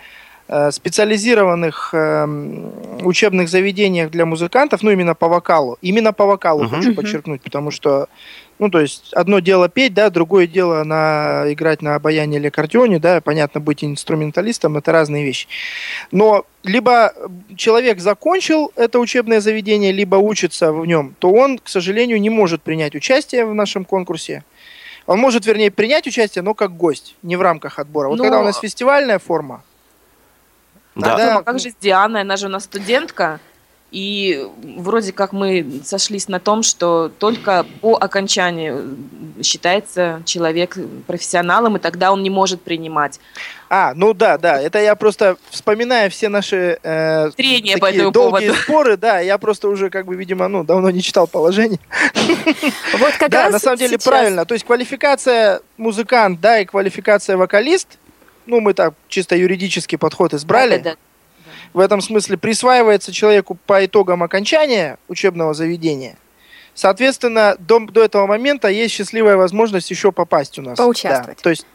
[0.70, 2.26] специализированных э,
[3.02, 6.68] учебных заведениях для музыкантов, ну именно по вокалу, именно по вокалу uh-huh.
[6.68, 8.08] хочу подчеркнуть, потому что
[8.58, 12.98] ну, то есть, одно дело петь, да, другое дело на, играть на обаянии или аккордеоне,
[12.98, 15.46] да, понятно, быть инструменталистом, это разные вещи.
[16.10, 17.12] Но либо
[17.56, 22.62] человек закончил это учебное заведение, либо учится в нем, то он, к сожалению, не может
[22.62, 24.42] принять участие в нашем конкурсе.
[25.06, 28.08] Он может, вернее, принять участие, но как гость, не в рамках отбора.
[28.08, 28.24] Вот но...
[28.24, 29.62] когда у нас фестивальная форма,
[30.96, 31.16] да.
[31.16, 31.36] Тогда...
[31.38, 32.22] А как же с Дианой?
[32.22, 33.40] Она же у нас студентка.
[33.92, 34.44] И
[34.76, 38.74] вроде как мы сошлись на том, что только по окончании
[39.42, 43.20] считается человек профессионалом, и тогда он не может принимать.
[43.68, 48.48] А, ну да, да, это я просто вспоминаю все наши э, Трения по этому долгие
[48.48, 48.62] поводу.
[48.62, 51.80] споры, да, я просто уже как бы, видимо, ну, давно не читал положение.
[52.98, 57.98] Вот как да, на самом деле правильно, то есть квалификация музыкант, да, и квалификация вокалист,
[58.46, 60.78] ну, мы так чисто юридический подход избрали.
[60.78, 60.96] Да, да,
[61.72, 66.16] в этом смысле присваивается человеку по итогам окончания учебного заведения.
[66.74, 70.78] Соответственно, до, до этого момента есть счастливая возможность еще попасть у нас.
[70.78, 71.38] Поучаствовать.
[71.38, 71.66] Да, то есть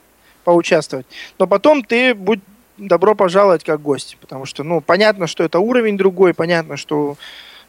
[0.43, 1.05] поучаствовать.
[1.39, 2.39] Но потом ты будь
[2.77, 7.15] добро пожаловать как гость, потому что, ну, понятно, что это уровень другой, понятно, что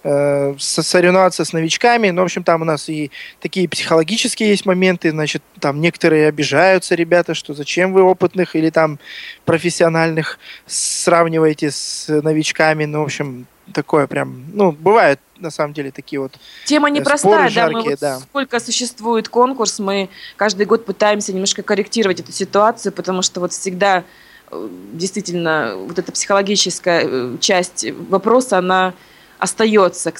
[0.04, 2.10] э, соревноваться с новичками.
[2.10, 3.10] Ну, в общем, там у нас и
[3.40, 8.98] такие психологические есть моменты, значит, там некоторые обижаются ребята, что зачем вы опытных или там
[9.44, 12.84] профессиональных сравниваете с новичками.
[12.84, 16.32] Ну, в общем, такое прям, ну, бывают на самом деле такие вот
[16.64, 18.18] Тема э, непростая, да, жаркие, мы вот да.
[18.20, 24.04] сколько существует конкурс, мы каждый год пытаемся немножко корректировать эту ситуацию, потому что вот всегда
[24.50, 28.94] э, действительно вот эта психологическая э, часть вопроса, она
[29.42, 30.12] остается,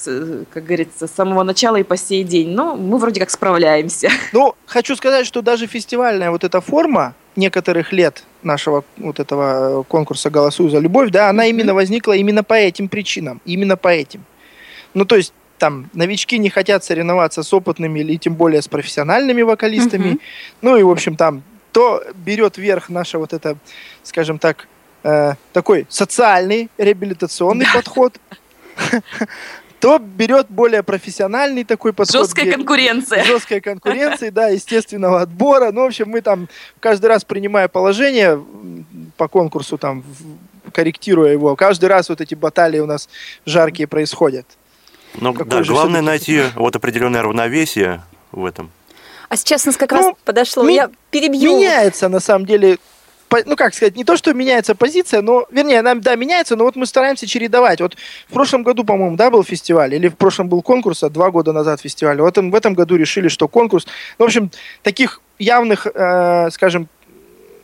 [0.52, 2.48] как говорится, с самого начала и по сей день.
[2.48, 4.10] Но мы вроде как справляемся.
[4.32, 10.28] Ну, хочу сказать, что даже фестивальная вот эта форма некоторых лет нашего вот этого конкурса
[10.30, 14.24] «Голосуй за любовь», да, она именно возникла именно по этим причинам, именно по этим.
[14.94, 19.42] Ну, то есть там новички не хотят соревноваться с опытными или тем более с профессиональными
[19.42, 20.06] вокалистами.
[20.06, 20.20] Mm-hmm.
[20.62, 23.56] Ну и, в общем, там то берет вверх наша вот это,
[24.02, 24.66] скажем так,
[25.04, 28.18] э, такой социальный реабилитационный подход,
[29.80, 32.22] то берет более профессиональный такой подход.
[32.22, 33.24] Жесткая конкуренция.
[33.24, 35.72] Жесткая конкуренция, да, естественного отбора.
[35.72, 38.40] Ну, в общем, мы там каждый раз, принимая положение
[39.16, 40.04] по конкурсу, там,
[40.72, 43.08] корректируя его, каждый раз вот эти баталии у нас
[43.44, 44.46] жаркие происходят.
[45.14, 48.70] Ну, да, главное найти вот определенное равновесие в этом.
[49.28, 51.56] А сейчас нас как ну, раз подошло, ми- я перебью.
[51.56, 52.78] Меняется, на самом деле,
[53.44, 56.76] ну как сказать, не то, что меняется позиция, но, вернее, она, да, меняется, но вот
[56.76, 57.80] мы стараемся чередовать.
[57.80, 57.96] Вот
[58.28, 61.52] в прошлом году, по-моему, да, был фестиваль, или в прошлом был конкурс, а два года
[61.52, 62.20] назад фестиваль.
[62.20, 63.86] Вот в этом году решили, что конкурс.
[64.18, 64.50] Ну, в общем,
[64.82, 66.88] таких явных, э, скажем,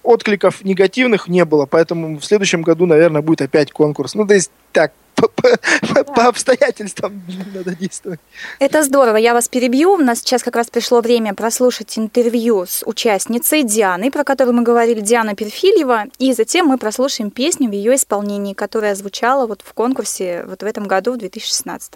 [0.08, 4.14] откликов негативных не было, поэтому в следующем году, наверное, будет опять конкурс.
[4.14, 5.48] Ну, то есть так, по, по,
[5.94, 6.04] да.
[6.04, 7.22] по обстоятельствам
[7.54, 8.20] надо действовать.
[8.58, 9.16] Это здорово.
[9.16, 9.92] Я вас перебью.
[9.92, 14.62] У нас сейчас как раз пришло время прослушать интервью с участницей Дианой, про которую мы
[14.62, 19.74] говорили, Диана Перфильева, и затем мы прослушаем песню в ее исполнении, которая звучала вот в
[19.74, 21.94] конкурсе вот в этом году, в 2016.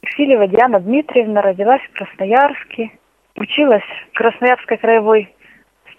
[0.00, 2.92] Перфильева Диана Дмитриевна родилась в Красноярске,
[3.36, 5.34] училась в Красноярской краевой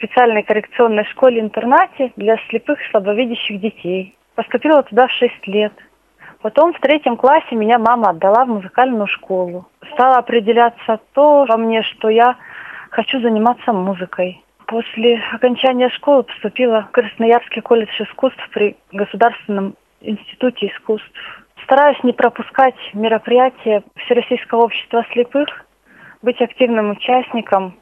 [0.01, 4.15] специальной коррекционной школе-интернате для слепых и слабовидящих детей.
[4.35, 5.73] Поступила туда в 6 лет–
[6.41, 9.67] Потом в третьем классе меня мама отдала в музыкальную школу.
[9.93, 12.35] Стало определяться то во мне, что я
[12.89, 14.43] хочу заниматься музыкой.
[14.65, 21.11] После окончания школы поступила в Красноярский колледж искусств при Государственном институте искусств.
[21.63, 25.47] Стараюсь не пропускать мероприятия Всероссийского общества слепых,
[26.23, 27.75] быть активным участником,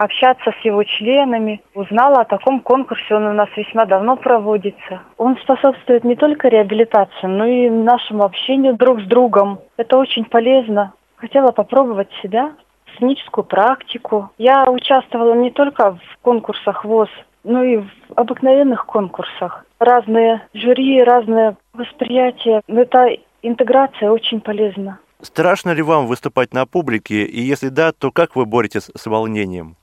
[0.00, 1.60] общаться с его членами.
[1.74, 5.02] Узнала о таком конкурсе, он у нас весьма давно проводится.
[5.18, 9.60] Он способствует не только реабилитации, но и нашему общению друг с другом.
[9.76, 10.94] Это очень полезно.
[11.16, 12.52] Хотела попробовать себя,
[12.96, 14.30] сценическую практику.
[14.38, 17.10] Я участвовала не только в конкурсах ВОЗ,
[17.44, 19.66] но и в обыкновенных конкурсах.
[19.78, 22.62] Разные жюри, разные восприятия.
[22.66, 24.98] Эта интеграция очень полезна.
[25.20, 29.76] Страшно ли вам выступать на публике, и если да, то как вы боретесь с волнением?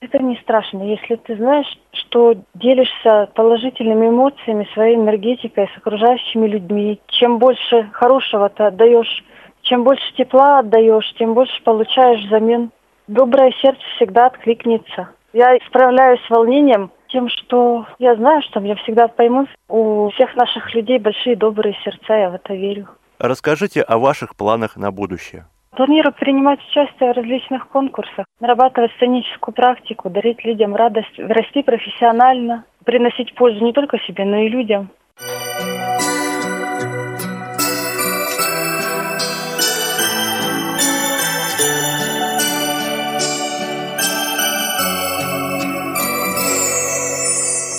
[0.00, 7.00] Это не страшно, если ты знаешь, что делишься положительными эмоциями, своей энергетикой с окружающими людьми.
[7.08, 9.24] Чем больше хорошего ты отдаешь,
[9.62, 12.70] чем больше тепла отдаешь, тем больше получаешь взамен.
[13.08, 15.10] Доброе сердце всегда откликнется.
[15.34, 19.50] Я справляюсь с волнением тем, что я знаю, что меня всегда поймут.
[19.68, 22.88] У всех наших людей большие добрые сердца, я в это верю.
[23.18, 25.46] Расскажите о ваших планах на будущее.
[25.76, 33.32] Планирую принимать участие в различных конкурсах, нарабатывать сценическую практику, дарить людям радость, расти профессионально, приносить
[33.36, 34.90] пользу не только себе, но и людям.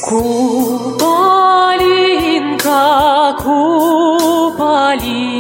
[0.02, 0.96] Куполинка,
[3.38, 5.31] куполинка,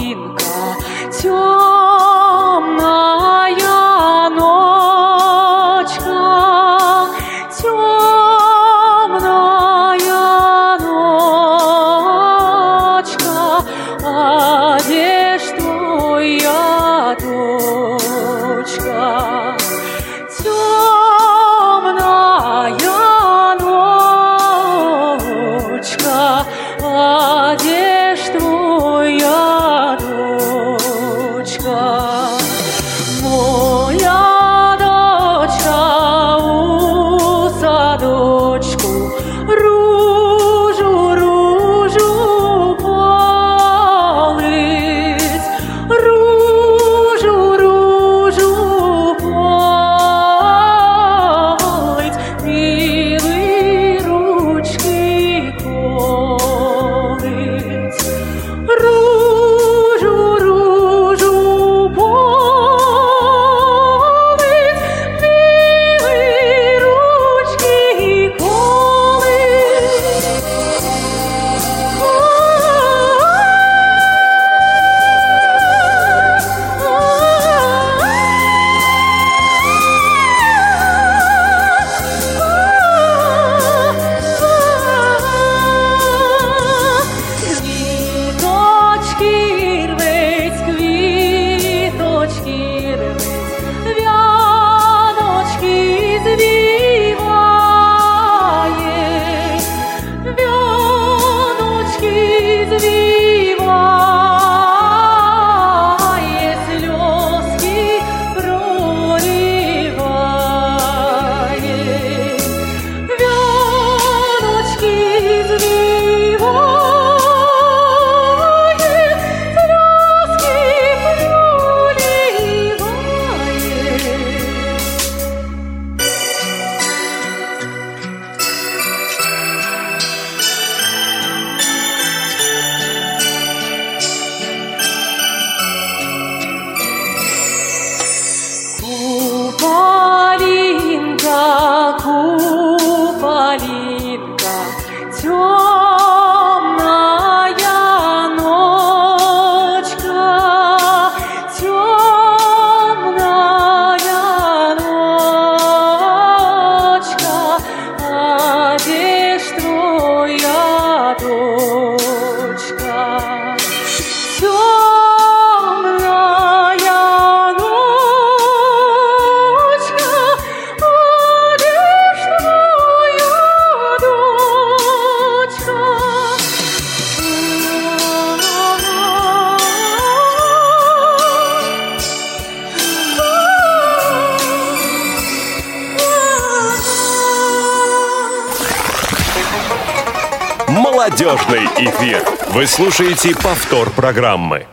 [191.85, 192.23] эфир.
[192.49, 194.67] Вы слушаете повтор программы.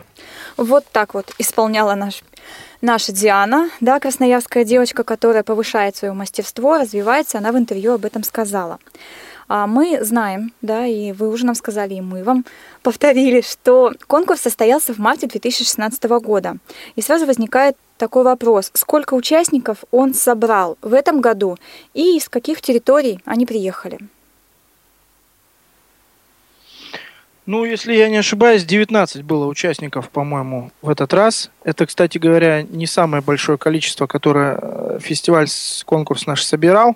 [0.57, 2.21] Вот так вот исполняла наш,
[2.81, 8.23] наша Диана, да, красноярская девочка, которая повышает свое мастерство, развивается, она в интервью об этом
[8.23, 8.79] сказала.
[9.47, 12.45] А мы знаем, да, и вы уже нам сказали, и мы вам
[12.83, 16.57] повторили, что конкурс состоялся в марте 2016 года.
[16.95, 21.57] И сразу возникает такой вопрос, сколько участников он собрал в этом году
[21.93, 23.99] и из каких территорий они приехали?
[27.49, 31.49] Ну, если я не ошибаюсь, 19 было участников, по-моему, в этот раз.
[31.63, 35.47] Это, кстати говоря, не самое большое количество, которое э, фестиваль,
[35.85, 36.95] конкурс наш собирал,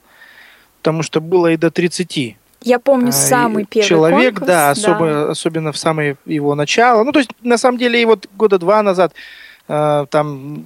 [0.77, 2.37] потому что было и до 30.
[2.61, 7.03] Я помню А, самый и первый человек, конкурс, да, особо, особенно в самое его начало.
[7.03, 9.11] Ну, то есть, на самом деле, и вот года два назад
[9.67, 10.63] Э, там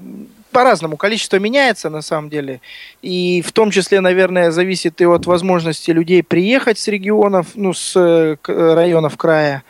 [0.58, 2.62] по-разному количество меняется на самом деле.
[3.04, 7.96] И в том числе, наверное, зависит и от возможности людей приехать с регионов, ну, с
[7.96, 9.62] э, районов края.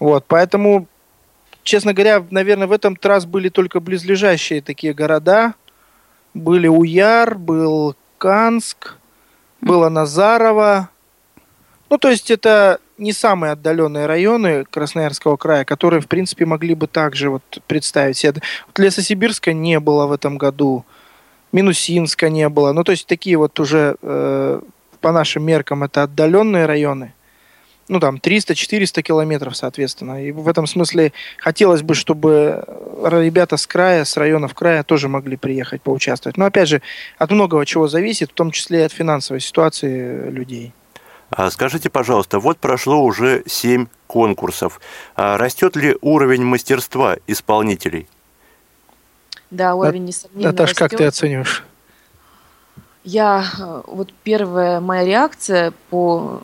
[0.00, 0.86] Вот, поэтому,
[1.62, 5.52] честно говоря, наверное, в этом раз были только близлежащие такие города.
[6.32, 8.94] Были Уяр, был Канск,
[9.60, 10.88] было Назарово.
[11.94, 16.88] Ну, то есть это не самые отдаленные районы Красноярского края, которые, в принципе, могли бы
[16.88, 18.42] также вот представить себе.
[18.66, 20.84] Вот Лесосибирска не было в этом году,
[21.52, 22.72] Минусинска не было.
[22.72, 24.60] Ну, то есть такие вот уже э,
[25.00, 27.14] по нашим меркам это отдаленные районы.
[27.86, 30.26] Ну, там 300-400 километров, соответственно.
[30.26, 32.64] И в этом смысле хотелось бы, чтобы
[33.04, 36.38] ребята с края, с районов края тоже могли приехать поучаствовать.
[36.38, 36.82] Но, опять же,
[37.18, 40.72] от многого чего зависит, в том числе и от финансовой ситуации людей.
[41.36, 44.80] А скажите, пожалуйста, вот прошло уже семь конкурсов.
[45.16, 48.06] А растет ли уровень мастерства исполнителей?
[49.50, 50.90] Да, уровень, несомненно, Наташ, растет.
[50.90, 51.64] как ты оцениваешь?
[53.02, 56.40] Я, э, вот первая моя реакция по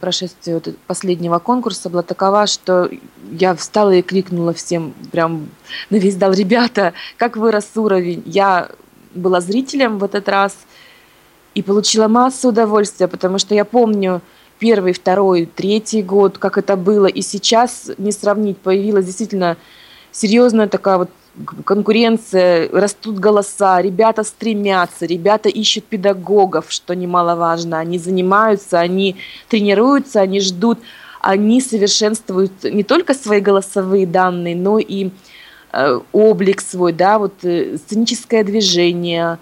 [0.00, 2.90] прошествию вот последнего конкурса была такова, что
[3.30, 5.48] я встала и крикнула всем прям
[5.88, 8.24] на весь дал, ребята, как вырос уровень.
[8.26, 8.70] Я
[9.14, 10.56] была зрителем в этот раз–
[11.56, 14.20] и получила массу удовольствия, потому что я помню
[14.58, 19.56] первый, второй, третий год, как это было, и сейчас не сравнить, появилась действительно
[20.12, 21.10] серьезная такая вот
[21.64, 29.16] конкуренция, растут голоса, ребята стремятся, ребята ищут педагогов, что немаловажно, они занимаются, они
[29.48, 30.78] тренируются, они ждут,
[31.22, 35.08] они совершенствуют не только свои голосовые данные, но и
[35.72, 39.38] э, облик свой, да, вот э, сценическое движение,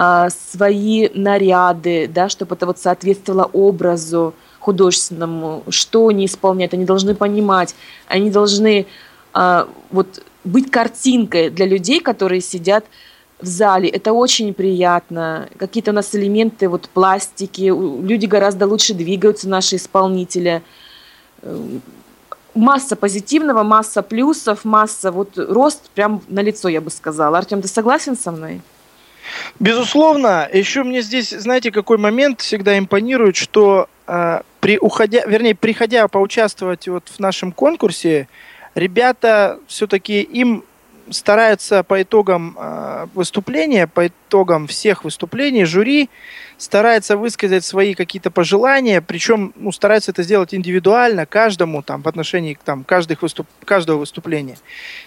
[0.00, 7.16] а, свои наряды, да, чтобы это вот соответствовало образу художественному, что они исполняют, они должны
[7.16, 7.74] понимать,
[8.06, 8.86] они должны
[9.32, 12.84] а, вот быть картинкой для людей, которые сидят
[13.40, 13.88] в зале.
[13.88, 15.48] Это очень приятно.
[15.56, 20.62] Какие-то у нас элементы вот пластики, люди гораздо лучше двигаются, наши исполнители.
[22.54, 27.38] Масса позитивного, масса плюсов, масса вот рост прям на лицо, я бы сказала.
[27.38, 28.60] Артем, ты согласен со мной?
[29.58, 36.06] Безусловно, еще мне здесь, знаете, какой момент всегда импонирует, что э, при уходя, вернее, приходя
[36.08, 38.28] поучаствовать вот в нашем конкурсе,
[38.74, 40.64] ребята все-таки им
[41.10, 46.10] стараются по итогам э, выступления, по итогам всех выступлений жюри
[46.58, 52.58] старается высказать свои какие-то пожелания, причем ну, старается это сделать индивидуально каждому там в отношении
[52.62, 54.58] там каждых выступ, каждого выступления,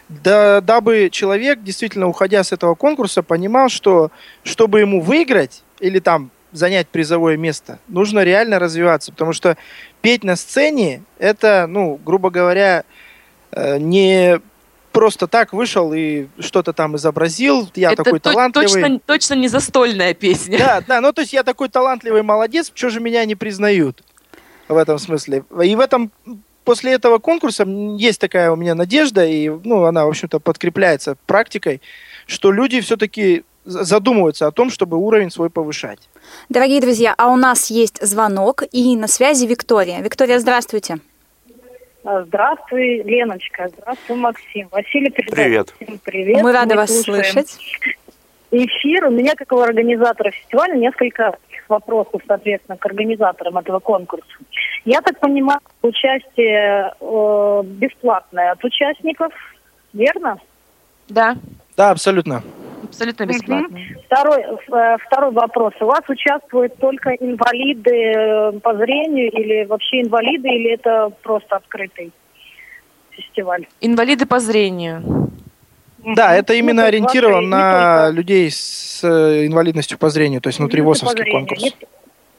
[0.07, 4.11] да, дабы человек действительно уходя с этого конкурса понимал, что
[4.43, 9.57] чтобы ему выиграть или там занять призовое место, нужно реально развиваться, потому что
[10.01, 12.83] петь на сцене это, ну, грубо говоря,
[13.51, 14.39] э, не
[14.91, 17.69] просто так вышел и что-то там изобразил.
[17.75, 18.81] Я Это такой то- талантливый.
[18.81, 20.57] Точно, точно не застольная песня.
[20.57, 24.03] Да, да, ну то есть я такой талантливый молодец, что же меня не признают
[24.67, 25.43] в этом смысле.
[25.63, 26.11] И в этом
[26.63, 27.65] после этого конкурса
[27.97, 31.81] есть такая у меня надежда, и ну, она, в общем-то, подкрепляется практикой,
[32.27, 35.99] что люди все-таки задумываются о том, чтобы уровень свой повышать.
[36.49, 40.01] Дорогие друзья, а у нас есть звонок, и на связи Виктория.
[40.01, 40.99] Виктория, здравствуйте.
[42.03, 43.69] А, здравствуй, Леночка.
[43.77, 44.67] Здравствуй, Максим.
[44.71, 45.73] Василий передает Привет.
[45.79, 46.41] всем привет.
[46.41, 47.57] Мы рады вас слушаем слышать.
[48.51, 49.05] Эфир.
[49.05, 51.37] У меня, как у организатора фестиваля, несколько
[51.69, 54.25] вопросов, соответственно, к организаторам этого конкурса.
[54.83, 59.31] Я так понимаю, участие э, бесплатное от участников,
[59.93, 60.37] верно?
[61.07, 61.37] Да,
[61.77, 62.43] Да, абсолютно.
[62.91, 63.79] Абсолютно бесплатно.
[64.05, 65.73] Второй, э, второй вопрос.
[65.81, 72.11] У вас участвуют только инвалиды э, по зрению или вообще инвалиды, или это просто открытый
[73.11, 73.65] фестиваль?
[73.81, 75.29] Инвалиды по зрению.
[76.15, 80.47] Да, это именно Ну, ориентировано не на только- людей с э, инвалидностью по зрению, то
[80.49, 81.61] есть внутривосовский конкурс.
[81.63, 81.73] Не,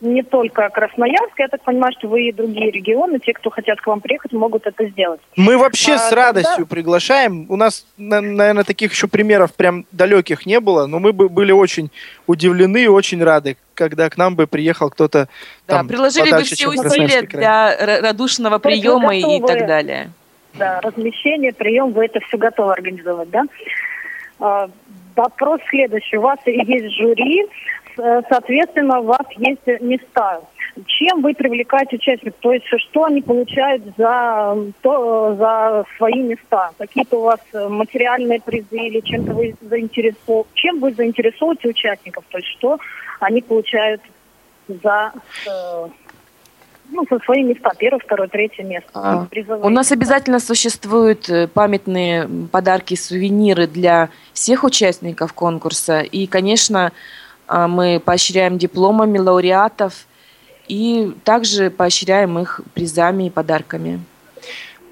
[0.02, 3.86] не только Красноярск, я так понимаю, что вы и другие регионы, те, кто хотят к
[3.86, 5.20] вам приехать, могут это сделать.
[5.36, 7.46] Мы вообще А с тогда- радостью приглашаем.
[7.48, 11.52] У нас, на- наверное, таких еще примеров прям далеких не было, но мы бы были
[11.52, 11.90] очень
[12.26, 15.28] удивлены и очень рады, когда к нам бы приехал кто-то
[15.68, 19.66] Да, там приложили бы все усилия для ра- радушного То приема и, и готовы- так
[19.68, 20.10] далее.
[20.54, 23.44] Да, размещение, прием, вы это все готовы организовать, да?
[24.40, 24.68] А,
[25.16, 26.16] вопрос следующий.
[26.18, 27.46] У вас есть жюри,
[27.96, 30.40] соответственно, у вас есть места.
[30.86, 32.40] Чем вы привлекаете участников?
[32.40, 36.70] То есть что они получают за, то, за свои места?
[36.78, 40.46] Какие-то у вас э, материальные призы или чем-то вы заинтересованы?
[40.54, 42.24] Чем вы заинтересуете участников?
[42.30, 42.78] То есть что
[43.20, 44.00] они получают
[44.66, 45.12] за,
[45.46, 45.88] э,
[46.90, 48.90] ну, со свои места, первое, второе, третье место.
[48.94, 49.26] А,
[49.62, 56.00] у нас обязательно существуют э, памятные подарки, сувениры для всех участников конкурса.
[56.00, 56.92] И, конечно,
[57.68, 60.06] мы поощряем дипломами лауреатов
[60.68, 64.00] и также поощряем их призами и подарками.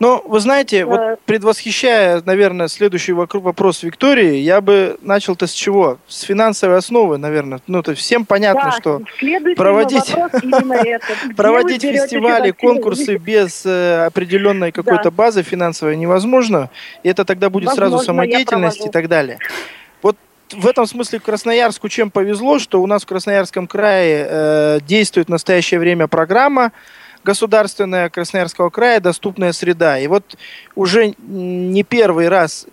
[0.01, 5.99] Но вы знаете, вот предвосхищая, наверное, следующий вокруг вопрос Виктории, я бы начал-то с чего?
[6.09, 7.61] С финансовой основы, наверное.
[7.67, 9.03] Ну, то всем понятно, да, что
[9.57, 10.15] проводить,
[11.37, 16.71] проводить фестивали, конкурсы без э, определенной какой-то базы финансовой невозможно.
[17.03, 19.39] И это тогда будет сразу самодеятельность и так далее.
[20.53, 25.31] В этом смысле Красноярску чем повезло, что у нас в Красноярском крае э, действует в
[25.31, 26.73] настоящее время программа
[27.23, 29.99] государственная Красноярского края доступная среда.
[29.99, 30.37] И вот
[30.75, 32.67] уже не первый раз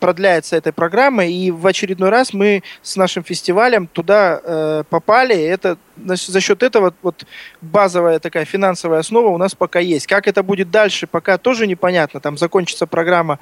[0.00, 5.36] продляется эта программа, и в очередной раз мы с нашим фестивалем туда э, попали.
[5.36, 7.24] Это за счет этого вот
[7.60, 10.06] базовая такая финансовая основа у нас пока есть.
[10.06, 12.20] Как это будет дальше, пока тоже непонятно.
[12.20, 13.38] Там закончится программа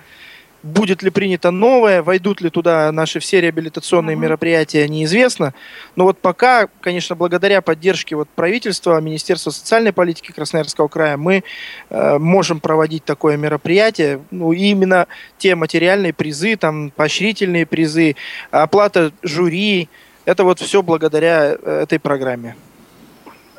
[0.62, 4.20] Будет ли принято новое, войдут ли туда наши все реабилитационные uh-huh.
[4.20, 5.54] мероприятия, неизвестно.
[5.96, 11.42] Но вот пока, конечно, благодаря поддержке вот правительства, Министерства социальной политики Красноярского края, мы
[11.90, 14.20] э, можем проводить такое мероприятие.
[14.30, 15.08] Ну, именно
[15.38, 18.14] те материальные призы, там, поощрительные призы,
[18.52, 19.88] оплата жюри,
[20.24, 22.54] это вот все благодаря э, этой программе.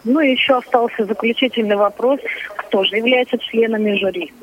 [0.05, 2.19] Ну и еще остался заключительный вопрос,
[2.55, 4.33] кто же является членами жюри?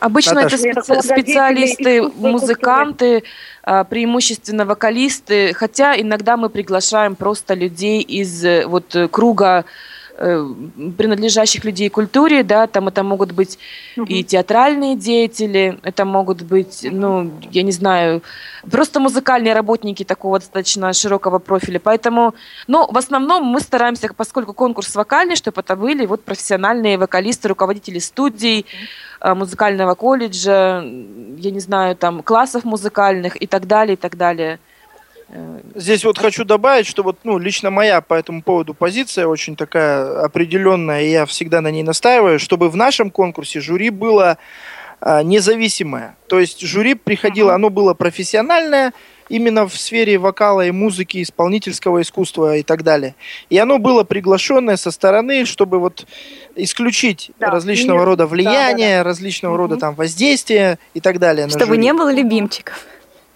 [0.00, 3.22] Обычно это специ- специалисты, музыканты,
[3.62, 9.68] а, преимущественно вокалисты, хотя иногда мы приглашаем просто людей из э, вот круга Э,
[10.20, 13.58] принадлежащих людей культуре, да, там это могут быть
[13.96, 14.04] угу.
[14.04, 18.22] и театральные деятели, это могут быть, ну, я не знаю,
[18.70, 21.80] просто музыкальные работники такого достаточно широкого профиля.
[21.80, 22.34] Поэтому,
[22.66, 27.98] но в основном мы стараемся, поскольку конкурс вокальный, чтобы это были вот профессиональные вокалисты, руководители
[27.98, 28.66] студий,
[29.22, 30.84] э, музыкального колледжа,
[31.38, 34.58] я не знаю, там, классов музыкальных и так далее, и так далее.
[35.74, 40.24] Здесь вот хочу добавить, что вот, ну, лично моя по этому поводу позиция очень такая
[40.24, 44.38] определенная, и я всегда на ней настаиваю, чтобы в нашем конкурсе жюри было
[45.00, 46.16] а, независимое.
[46.28, 48.92] То есть жюри приходило, оно было профессиональное,
[49.30, 53.14] именно в сфере вокала и музыки, исполнительского искусства и так далее.
[53.48, 56.06] И оно было приглашенное со стороны, чтобы вот
[56.56, 58.06] исключить да, различного нет.
[58.06, 59.04] рода влияния, да, да, да.
[59.04, 59.62] различного угу.
[59.62, 61.48] рода там воздействия и так далее.
[61.48, 62.84] Чтобы не было любимчиков.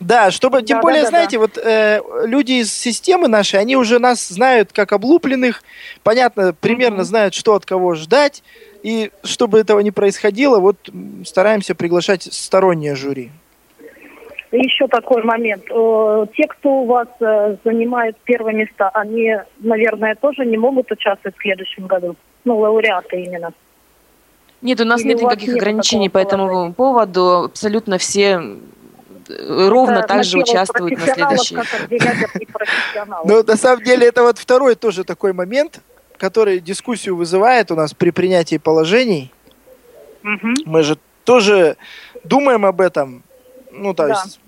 [0.05, 1.41] Да, чтобы, тем да, более, да, да, знаете, да.
[1.41, 5.63] вот э, люди из системы нашей, они уже нас знают как облупленных,
[6.03, 7.05] понятно, примерно mm-hmm.
[7.05, 8.43] знают, что от кого ждать,
[8.83, 10.77] и чтобы этого не происходило, вот
[11.25, 13.31] стараемся приглашать стороннее жюри.
[14.53, 15.65] Еще такой момент.
[15.65, 21.41] Те, кто у вас э, занимают первые места, они, наверное, тоже не могут участвовать в
[21.41, 22.15] следующем году?
[22.45, 23.55] Ну, лауреаты именно.
[24.61, 27.45] Нет, у нас Или нет никаких ограничений по этому поводу.
[27.45, 28.59] Абсолютно все
[29.29, 31.57] ровно это так же участвуют на следующий.
[33.25, 35.81] Ну, на самом деле, это вот второй тоже такой момент,
[36.17, 39.33] который дискуссию вызывает у нас при принятии положений.
[40.23, 41.77] Мы же тоже
[42.25, 43.23] думаем об этом.
[43.71, 44.41] Ну, то есть,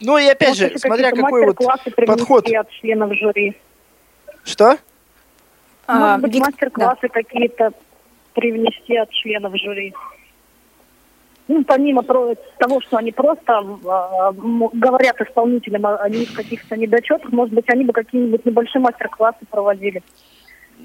[0.00, 1.58] ну и опять же, смотря какой вот
[2.06, 2.48] подход.
[2.48, 3.56] от членов жюри.
[4.44, 4.78] Что?
[5.86, 7.72] Может быть, мастер-классы какие-то
[8.34, 9.94] привнести от членов жюри
[11.48, 14.32] ну, помимо того, что они просто э,
[14.72, 20.02] говорят исполнителям о, о них каких-то недочетах, может быть, они бы какие-нибудь небольшие мастер-классы проводили.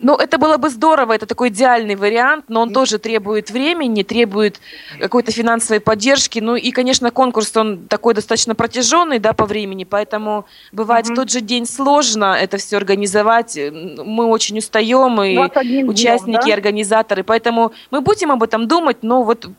[0.01, 4.59] Ну, это было бы здорово, это такой идеальный вариант, но он тоже требует времени, требует
[4.99, 6.39] какой-то финансовой поддержки.
[6.39, 11.13] Ну и, конечно, конкурс, он такой достаточно протяженный, да, по времени, поэтому бывает mm-hmm.
[11.13, 13.57] в тот же день сложно это все организовать.
[13.57, 15.37] Мы очень устаем, и
[15.83, 16.53] участники, днем, да?
[16.53, 19.49] организаторы, поэтому мы будем об этом думать, но вот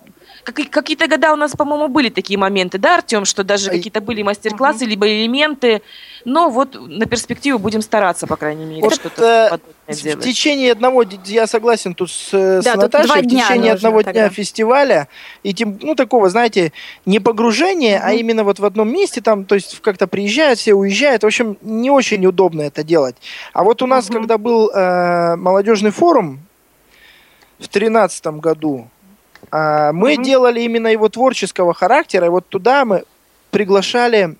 [0.53, 4.85] какие-то года у нас, по-моему, были такие моменты, да, Артем, что даже какие-то были мастер-классы,
[4.85, 5.83] либо элементы.
[6.25, 11.05] Но вот на перспективу будем стараться, по крайней мере, вот, что-то э, В течение одного,
[11.25, 14.29] я согласен тут с, да, с Наташей, в течение одного дня тогда.
[14.29, 15.09] фестиваля,
[15.43, 16.73] и тем, ну, такого, знаете,
[17.07, 18.07] не погружения, угу.
[18.09, 21.57] а именно вот в одном месте, там, то есть как-то приезжают, все уезжают, в общем,
[21.63, 23.17] не очень удобно это делать.
[23.53, 24.15] А вот у нас, угу.
[24.15, 26.41] когда был э, молодежный форум
[27.59, 28.89] в тринадцатом году,
[29.51, 30.23] а, мы угу.
[30.23, 33.05] делали именно его творческого характера, и вот туда мы
[33.51, 34.37] приглашали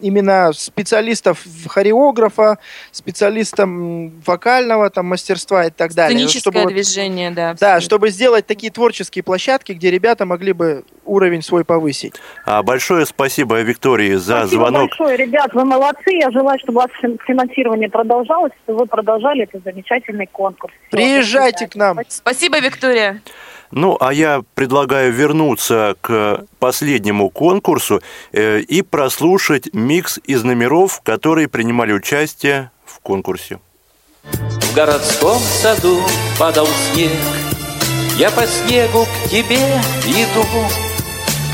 [0.00, 2.58] именно специалистов хореографа,
[2.90, 6.18] специалистам вокального там мастерства и так далее.
[6.18, 7.54] Сценическое чтобы движение, вот, да.
[7.58, 12.14] Да, чтобы сделать такие творческие площадки, где ребята могли бы уровень свой повысить.
[12.44, 14.90] А большое спасибо Виктории за Спасибо звонок.
[14.90, 16.10] большое, ребят, вы молодцы.
[16.10, 16.90] Я желаю, чтобы у вас
[17.26, 20.74] финансирование продолжалось, чтобы вы продолжали этот замечательный конкурс.
[20.88, 21.98] Всё, Приезжайте к нам.
[22.08, 23.22] Спасибо, Виктория.
[23.72, 28.02] Ну, а я предлагаю вернуться к последнему конкурсу
[28.32, 33.60] э, и прослушать микс из номеров, которые принимали участие в конкурсе.
[34.22, 36.02] В городском саду
[36.38, 37.12] падал снег.
[38.18, 39.56] Я по снегу к тебе
[40.06, 40.46] иду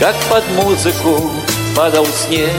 [0.01, 1.31] Как под музыку
[1.77, 2.51] падал снег.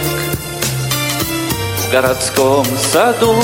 [1.79, 3.35] В городском саду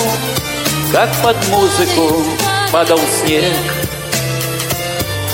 [0.94, 2.24] Как под музыку
[2.72, 3.85] падал снег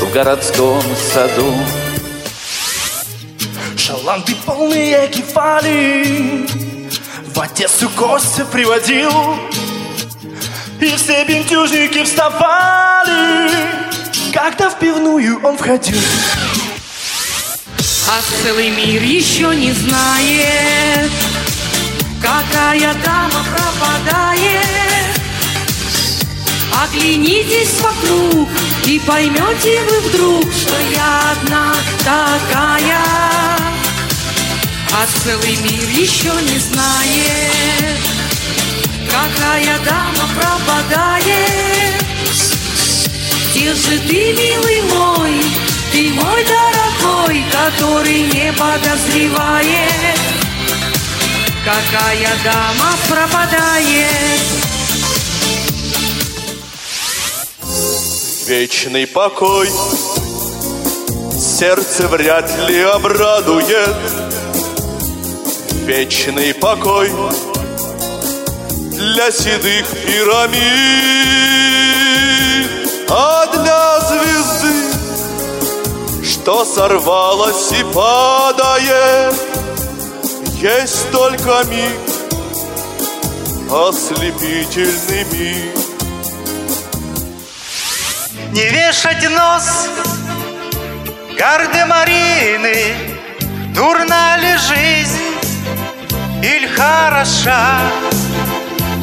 [0.01, 0.81] В городском
[1.13, 1.53] саду.
[3.77, 6.47] Шаланды полные кефали
[7.27, 9.11] В Одессу Костя приводил.
[10.79, 13.51] И все бентюжники вставали
[14.33, 16.01] Когда в пивную он входил.
[18.09, 21.11] А целый мир еще не знает
[22.19, 24.90] Какая дама пропадает
[26.73, 28.49] Оглянитесь вокруг
[28.85, 33.01] И поймете вы вдруг Что я одна такая.
[34.93, 37.97] А целый мир еще не знает
[39.09, 41.71] Какая дама пропадает.
[43.61, 45.39] Где же ты, милый мой
[45.91, 50.19] Ты мой дорогой Который не подозревает
[51.63, 54.70] Какая дама пропадает
[58.47, 59.69] Вечный покой.
[61.31, 63.95] Сердце вряд ли обрадует.
[65.85, 67.11] Вечный покой
[68.93, 70.61] Для седых пирамид.
[73.09, 74.73] А для звезды
[76.25, 79.35] Что сорвалась и падает.
[80.59, 81.99] Есть только миг
[83.69, 85.80] Ослепительный миг
[88.51, 89.87] Не вешать нос
[91.39, 92.75] гардемарины
[93.73, 95.21] Дурна ли жизнь
[96.43, 97.79] или хороша?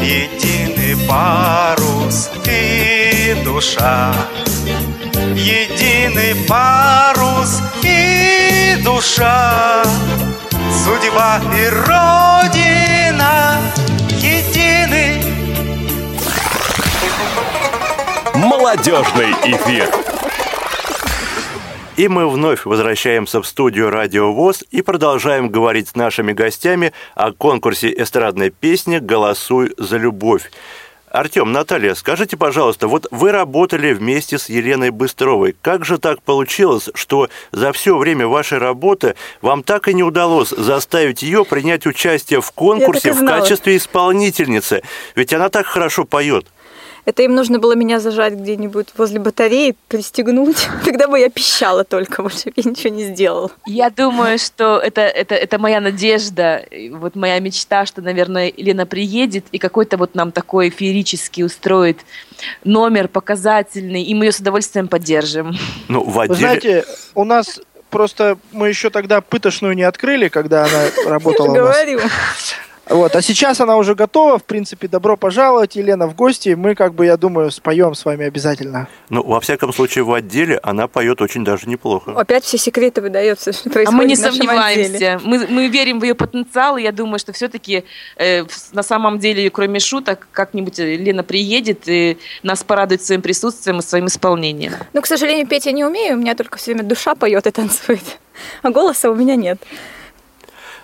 [0.03, 4.13] Единый парус и душа.
[5.35, 9.83] Единый парус и душа.
[10.85, 12.78] Судьба и Родина
[18.49, 19.91] Молодежный эфир.
[21.99, 27.33] И мы вновь возвращаемся в студию Радио ВОЗ и продолжаем говорить с нашими гостями о
[27.33, 30.51] конкурсе эстрадной песни «Голосуй за любовь».
[31.11, 35.55] Артем, Наталья, скажите, пожалуйста, вот вы работали вместе с Еленой Быстровой.
[35.61, 40.51] Как же так получилось, что за все время вашей работы вам так и не удалось
[40.51, 44.83] заставить ее принять участие в конкурсе в качестве исполнительницы?
[45.15, 46.47] Ведь она так хорошо поет.
[47.09, 50.69] Это им нужно было меня зажать где-нибудь возле батареи, пристегнуть.
[50.85, 53.51] Тогда бы я пищала только, больше я ничего не сделала.
[53.65, 59.47] Я думаю, что это, это, это моя надежда, вот моя мечта, что, наверное, Лена приедет
[59.53, 62.01] и какой-то вот нам такой феерический устроит
[62.63, 65.57] номер показательный, и мы ее с удовольствием поддержим.
[65.89, 66.39] Ну, в Вы отделе...
[66.39, 66.85] знаете,
[67.15, 71.75] у нас просто мы еще тогда пытошную не открыли, когда она работала у нас.
[72.89, 74.39] Вот, а сейчас она уже готова.
[74.39, 76.51] В принципе, добро пожаловать, Елена, в гости.
[76.51, 78.89] Мы, как бы, я думаю, споем с вами обязательно.
[79.11, 82.13] Ну, во всяком случае, в отделе она поет очень даже неплохо.
[82.13, 84.85] Опять все секреты выдается, что А происходит мы не в нашем отделе.
[84.99, 85.21] сомневаемся.
[85.25, 87.85] Мы, мы верим в ее потенциал, и я думаю, что все-таки
[88.73, 94.07] на самом деле, кроме шуток, как-нибудь Лена приедет и нас порадует своим присутствием и своим
[94.07, 94.73] исполнением.
[94.93, 97.51] Ну, к сожалению, петь я не умею, у меня только все время душа поет и
[97.51, 98.19] танцует.
[98.63, 99.59] А голоса у меня нет.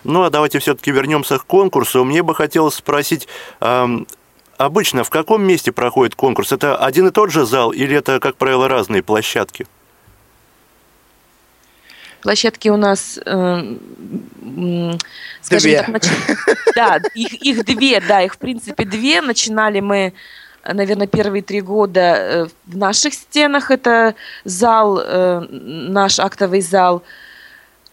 [0.05, 2.05] Ну, а давайте все-таки вернемся к конкурсу.
[2.05, 3.27] Мне бы хотелось спросить,
[4.57, 6.53] обычно в каком месте проходит конкурс?
[6.53, 9.67] Это один и тот же зал или это, как правило, разные площадки?
[12.21, 13.77] Площадки у нас, э,
[15.43, 15.83] скажем Две.
[15.83, 19.21] так, нач- да, их, их две, да, их в принципе две.
[19.21, 20.15] Начинали мы,
[20.65, 23.71] наверное, первые три года э, в наших стенах.
[23.71, 27.03] Это зал, э, наш актовый зал.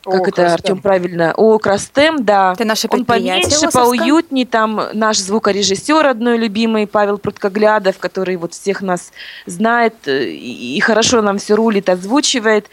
[0.04, 0.54] Как О, это, Крастем.
[0.54, 1.34] Артем, правильно?
[1.36, 2.54] О, Крастем, да.
[2.54, 3.72] Это наше Он поменьше, ВОСовское.
[3.72, 4.45] поуютнее.
[4.47, 9.12] Там наш звукорежиссер одной любимый Павел Пруткоглядов, который вот всех нас
[9.45, 12.68] знает э, и, и хорошо нам все рулит, озвучивает.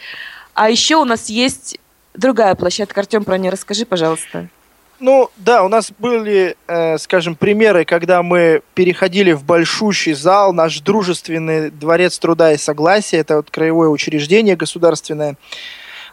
[0.55, 1.79] А еще у нас есть
[2.15, 3.01] другая площадка.
[3.01, 4.49] Артем, про нее расскажи, пожалуйста.
[5.01, 10.81] Ну, да, у нас были, э, скажем, примеры, когда мы переходили в большущий зал, наш
[10.81, 15.37] дружественный дворец труда и согласия, это вот краевое учреждение государственное.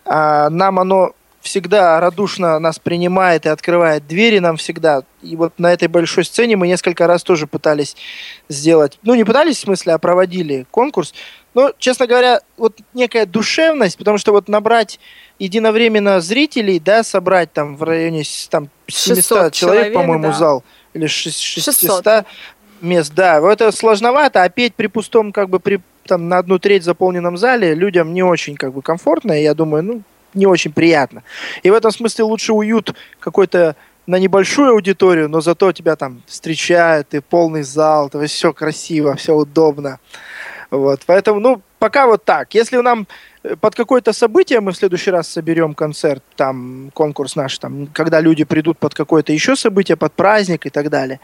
[0.06, 1.14] А, нам оно
[1.46, 5.04] всегда радушно нас принимает и открывает двери нам всегда.
[5.22, 7.96] И вот на этой большой сцене мы несколько раз тоже пытались
[8.50, 11.14] сделать, ну не пытались в смысле, а проводили конкурс.
[11.54, 15.00] Но, честно говоря, вот некая душевность, потому что вот набрать
[15.40, 20.34] единовременно зрителей, да, собрать там в районе там, 700 600 человек, человек, по-моему, да.
[20.34, 22.26] зал, или шесть- 600, 600.
[22.82, 26.60] мест, да, вот это сложновато, а петь при пустом, как бы, при там на одну
[26.60, 30.02] треть заполненном зале людям не очень, как бы, комфортно, и я думаю, ну,
[30.34, 31.24] не очень приятно.
[31.64, 33.76] И в этом смысле лучше уют какой-то
[34.08, 39.16] на небольшую аудиторию, но зато тебя там встречают, и полный зал, то есть все красиво,
[39.16, 40.00] все удобно.
[40.70, 42.54] Вот, поэтому, ну, пока вот так.
[42.54, 43.08] Если нам
[43.62, 48.44] под какое-то событие мы в следующий раз соберем концерт, там, конкурс наш, там, когда люди
[48.44, 51.20] придут под какое-то еще событие, под праздник и так далее,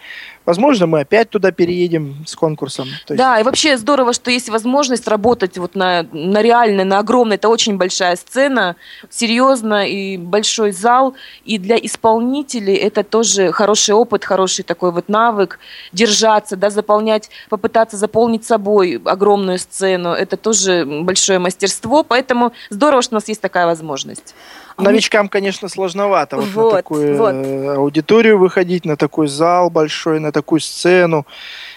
[0.45, 2.87] возможно, мы опять туда переедем с конкурсом.
[2.87, 7.35] Есть- Да, и вообще здорово, что есть возможность работать вот на, на реальной, на огромной.
[7.35, 8.75] Это очень большая сцена,
[9.09, 11.15] серьезно, и большой зал.
[11.45, 15.59] И для исполнителей это тоже хороший опыт, хороший такой вот навык.
[15.93, 20.09] Держаться, да, заполнять, попытаться заполнить собой огромную сцену.
[20.11, 22.03] Это тоже большое мастерство.
[22.11, 24.35] Поэтому здорово, что у нас есть такая возможность.
[24.77, 27.33] Новичкам, конечно, сложновато вот, Вот, на такую вот.
[27.33, 31.25] э, аудиторию выходить, на такой зал большой, на такую сцену.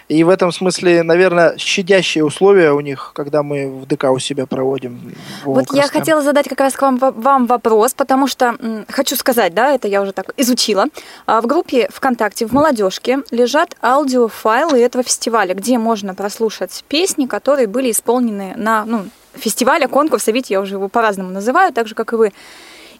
[0.09, 4.47] И в этом смысле, наверное, щадящие условия у них, когда мы в ДК у себя
[4.47, 5.14] проводим.
[5.45, 9.55] Вот я хотела задать как раз к вам, вам вопрос, потому что м, хочу сказать,
[9.55, 10.87] да, это я уже так изучила.
[11.26, 17.68] А, В группе ВКонтакте в молодежке лежат аудиофайлы этого фестиваля, где можно прослушать песни, которые
[17.68, 19.05] были исполнены на ну,
[19.39, 22.32] фестивале, конкурсе, видите, я уже его по-разному называю, так же, как и вы.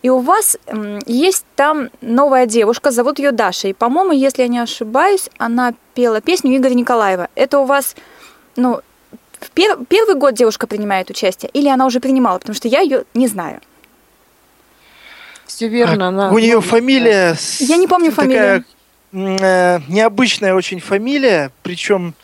[0.03, 0.57] И у вас
[1.07, 3.69] есть там новая девушка, зовут ее Даша.
[3.69, 7.29] И, по-моему, если я не ошибаюсь, она пела песню Игоря Николаева.
[7.35, 7.97] Это у вас,
[8.57, 8.81] ну,
[9.41, 13.05] в пер- первый год девушка принимает участие, или она уже принимала, потому что я ее
[13.15, 13.61] не знаю.
[15.47, 16.07] Все верно.
[16.07, 17.35] А, она- у нее фамилия...
[17.35, 18.65] с- Я не помню такая, фамилию.
[19.13, 22.15] м, э, необычная очень фамилия, причем,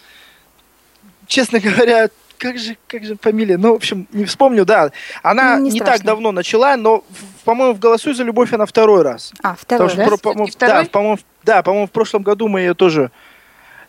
[1.26, 2.08] честно говоря,
[2.40, 3.58] как же, как же фамилия?
[3.58, 4.90] Ну, в общем, не вспомню, да.
[5.22, 7.04] Она Ну, не, не так давно начала, но,
[7.44, 9.32] по-моему, в «Голосуй за любовь» она второй раз.
[9.42, 10.06] А, второй, Потому что, да?
[10.08, 13.10] про- по-моему, да, по-моему, в- да, по-моему, в прошлом году мы ее тоже...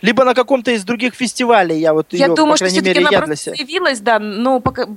[0.02, 3.00] Либо на каком-то из других фестивалей я вот Я ее, думаю, по что крайней все-таки
[3.00, 3.56] мере, она я для просто себя...
[3.56, 4.88] заявилась, да, но, пока-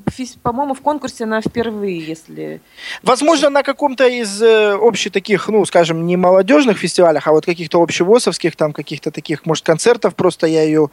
[0.43, 2.61] по-моему, в конкурсе она впервые, если...
[3.03, 7.83] Возможно, на каком-то из э, общих таких, ну, скажем, не молодежных фестивалях, а вот каких-то
[7.83, 10.89] общевосовских, там, каких-то таких, может, концертов просто я ее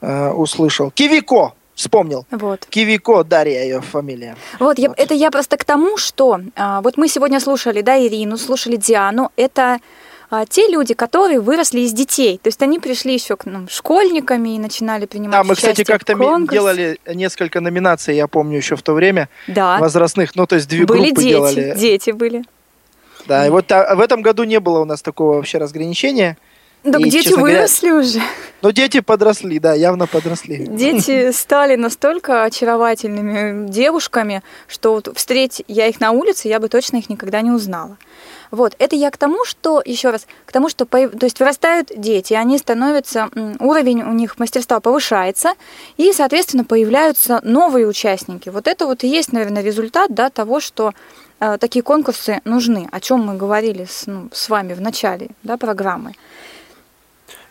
[0.00, 0.92] э, услышал.
[0.92, 1.54] Кивико!
[1.76, 2.24] Вспомнил.
[2.30, 2.66] Вот.
[2.70, 4.34] Кивико, Дарья ее фамилия.
[4.58, 8.38] Вот, я- это я просто к тому, что а, вот мы сегодня слушали, да, Ирину,
[8.38, 9.30] слушали Диану.
[9.36, 9.78] Это
[10.30, 12.38] а, те люди, которые выросли из детей.
[12.42, 16.14] То есть они пришли еще к нам школьниками и начинали принимать Да, мы, кстати, как-то
[16.50, 20.34] делали несколько номинаций, я помню, еще в то время, Да, возрастных.
[20.34, 21.74] Ну, то есть две были группы дети, делали.
[21.76, 22.44] дети были.
[23.26, 26.38] Да, и вот а, в этом году не было у нас такого вообще разграничения.
[26.92, 28.20] Так И, дети честно говоря, выросли уже.
[28.62, 30.66] Но дети подросли, да, явно подросли.
[30.66, 36.98] Дети стали настолько очаровательными девушками, что вот встреть я их на улице, я бы точно
[36.98, 37.96] их никогда не узнала.
[38.52, 42.34] Вот, это я к тому, что, еще раз, к тому, что, то есть вырастают дети,
[42.34, 43.28] они становятся,
[43.58, 45.54] уровень у них мастерства повышается,
[45.96, 48.48] и, соответственно, появляются новые участники.
[48.48, 50.92] Вот это вот и есть, наверное, результат, да, того, что
[51.40, 55.56] э, такие конкурсы нужны, о чем мы говорили с, ну, с вами в начале, да,
[55.56, 56.12] программы.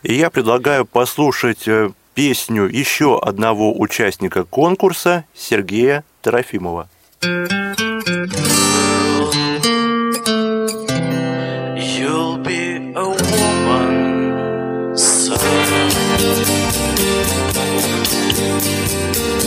[0.06, 6.88] И я предлагаю послушать э, песню еще одного участника конкурса Сергея Трофимова.
[11.74, 15.40] You'll be a woman soon.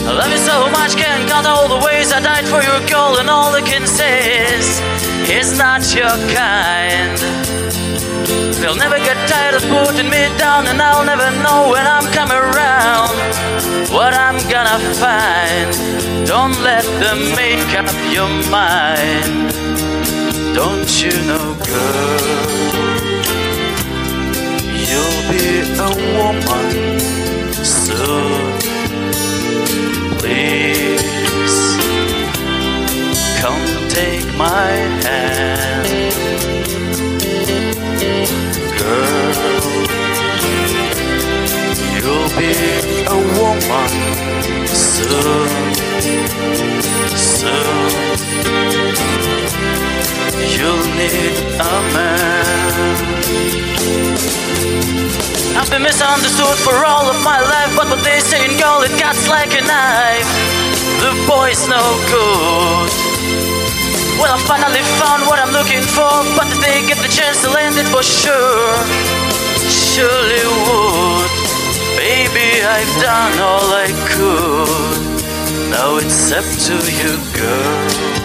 [0.06, 3.16] I love you so much, can't count all the ways I died for your girl,
[3.18, 4.82] and all I can say is
[5.26, 7.49] it's not your kind.
[8.60, 12.36] They'll never get tired of putting me down, and I'll never know when I'm coming
[12.36, 13.16] around
[13.90, 15.68] what I'm gonna find.
[16.26, 19.50] Don't let them make up your mind.
[20.54, 22.20] Don't you know, girl?
[24.88, 25.46] You'll be
[25.78, 26.98] a woman
[27.64, 28.58] soon.
[30.18, 31.56] Please
[33.40, 34.70] come take my
[35.06, 35.79] hand,
[38.90, 39.32] girl.
[41.94, 42.52] You'll be
[43.06, 43.90] a woman
[44.66, 45.48] soon,
[47.16, 47.90] soon.
[50.54, 53.00] You'll need a man
[55.56, 58.92] I've been misunderstood for all of my life, but what they say in girl, it
[59.00, 60.30] cuts like a knife.
[61.02, 62.99] The boy's no good.
[64.20, 67.48] Well, I finally found what I'm looking for, but if they get the chance to
[67.48, 68.76] land it for sure,
[69.64, 71.30] surely would.
[71.96, 75.00] Baby, I've done all I could.
[75.70, 78.20] Now it's up to you, girl.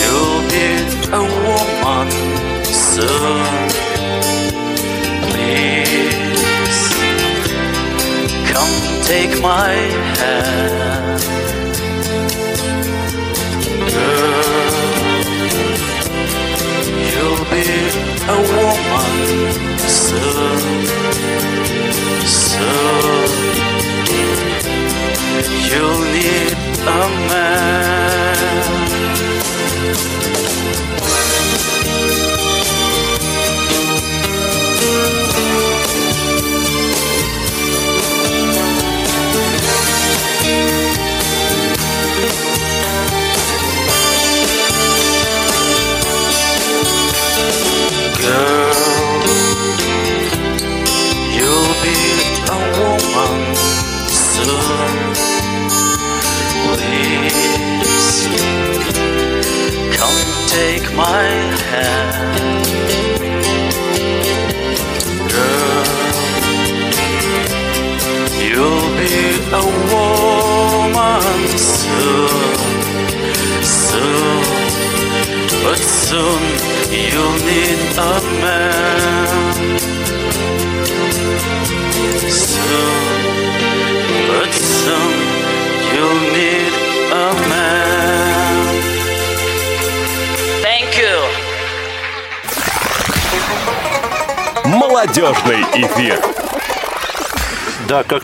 [0.00, 0.68] You'll be
[1.12, 2.08] a woman
[2.64, 3.44] soon.
[5.28, 6.80] Please
[8.50, 9.72] come take my
[10.16, 11.39] hand.
[17.70, 19.14] A woman
[19.78, 20.84] soon.
[22.26, 23.50] Soon
[25.70, 26.52] you'll need
[26.86, 27.60] a man.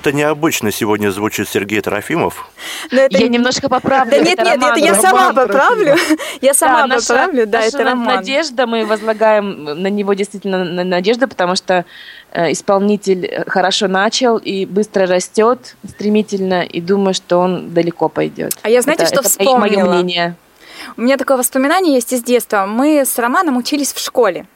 [0.06, 2.48] Как-то необычно сегодня звучит Сергей Трофимов.
[2.92, 4.10] Но это- Я немножко поправлю.
[4.12, 5.96] Да нет, это нет, это я сама поправлю.
[6.40, 8.16] Я сама поправлю, да, это роман.
[8.16, 11.84] надежда, мы возлагаем на него действительно на- надежду, потому что
[12.32, 18.52] э, исполнитель хорошо начал и быстро растет стремительно, и думаю, что он далеко пойдет.
[18.62, 19.94] А я знаете, что моё- мое вспомнила?
[19.94, 20.34] мнение.
[20.96, 22.66] У меня такое воспоминание есть из детства.
[22.66, 24.46] Мы с Романом учились в школе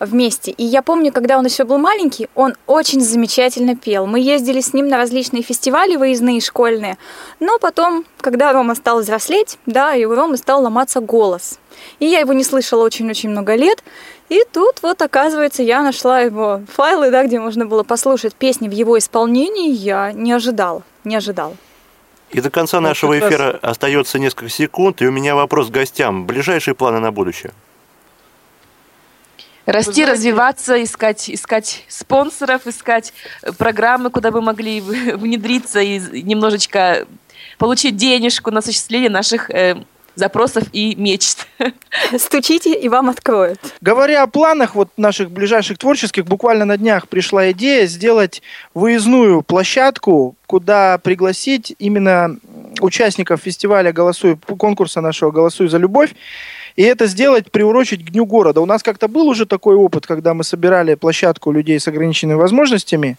[0.00, 0.50] вместе.
[0.50, 4.06] И я помню, когда он еще был маленький, он очень замечательно пел.
[4.06, 6.96] Мы ездили с ним на различные фестивали выездные школьные.
[7.38, 11.58] Но потом, когда Рома стал взрослеть, да, и у Ромы стал ломаться голос.
[11.98, 13.84] И я его не слышала очень-очень много лет.
[14.30, 18.72] И тут вот, оказывается, я нашла его файлы, да, где можно было послушать песни в
[18.72, 19.70] его исполнении.
[19.70, 21.56] Я не ожидала, не ожидала.
[22.30, 25.72] И до конца Ну, нашего раз- эфира остается несколько секунд, и у меня вопрос к
[25.72, 26.26] гостям.
[26.26, 27.52] Ближайшие планы на будущее?
[29.66, 34.80] Расти, знаете- развиваться, искать, искать спонсоров, искать э, программы, куда бы могли
[35.14, 37.06] внедриться и немножечко
[37.58, 39.76] получить денежку на осуществление наших э,
[40.14, 41.46] запросов и мечт.
[42.18, 43.58] Стучите, и вам откроют.
[43.80, 48.42] Говоря о планах вот наших ближайших творческих, буквально на днях пришла идея сделать
[48.74, 52.36] выездную площадку, куда пригласить именно
[52.80, 56.14] участников фестиваля «Голосуй», конкурса нашего «Голосуй за любовь»,
[56.76, 58.60] и это сделать, приурочить к Дню города.
[58.60, 63.16] У нас как-то был уже такой опыт, когда мы собирали площадку людей с ограниченными возможностями.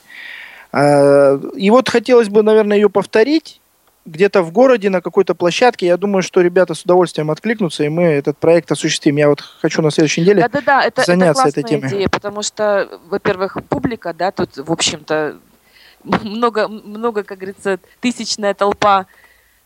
[0.71, 3.61] А, И вот хотелось бы, наверное, ее повторить
[4.05, 5.85] где-то в городе на какой-то площадке.
[5.85, 9.17] Я думаю, что ребята с удовольствием откликнутся, и мы этот проект осуществим.
[9.17, 11.89] Я вот хочу на следующей неделе Да-да-да, это, это заняться классная этой темой.
[11.89, 15.37] идея, потому что, во-первых, публика, да, тут, в общем-то,
[16.03, 19.05] много, много, как говорится, тысячная толпа.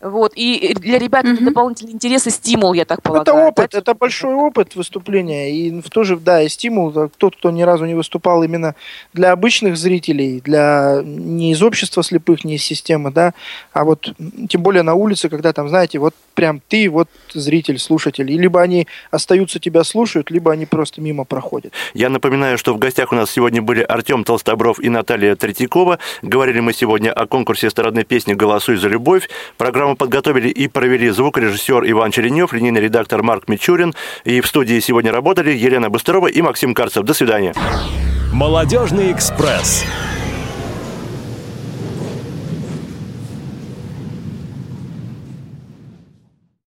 [0.05, 0.33] Вот.
[0.35, 3.23] И для ребят это дополнительный интерес и стимул, я так полагаю.
[3.23, 5.51] Это да, опыт, это большой опыт выступления.
[5.51, 6.91] И в то же, да, и стимул.
[6.91, 8.75] да, Тот, кто ни разу не выступал именно
[9.13, 13.33] для обычных зрителей, для не из общества слепых, не из системы, да,
[13.73, 14.13] а вот
[14.47, 18.29] тем более на улице, когда там, знаете, вот прям ты, вот зритель, слушатель.
[18.31, 21.73] И либо они остаются, тебя слушают, либо они просто мимо проходят.
[21.93, 25.99] Я напоминаю, что в гостях у нас сегодня были Артем Толстобров и Наталья Третьякова.
[26.21, 29.29] Говорили мы сегодня о конкурсе эстрадной песни «Голосуй за любовь».
[29.57, 33.93] Программу подготовили и провели звукорежиссер Иван Черенев, линейный редактор Марк Мичурин.
[34.25, 37.03] И в студии сегодня работали Елена Быстрова и Максим Карцев.
[37.03, 37.53] До свидания.
[38.33, 39.86] Молодежный экспресс.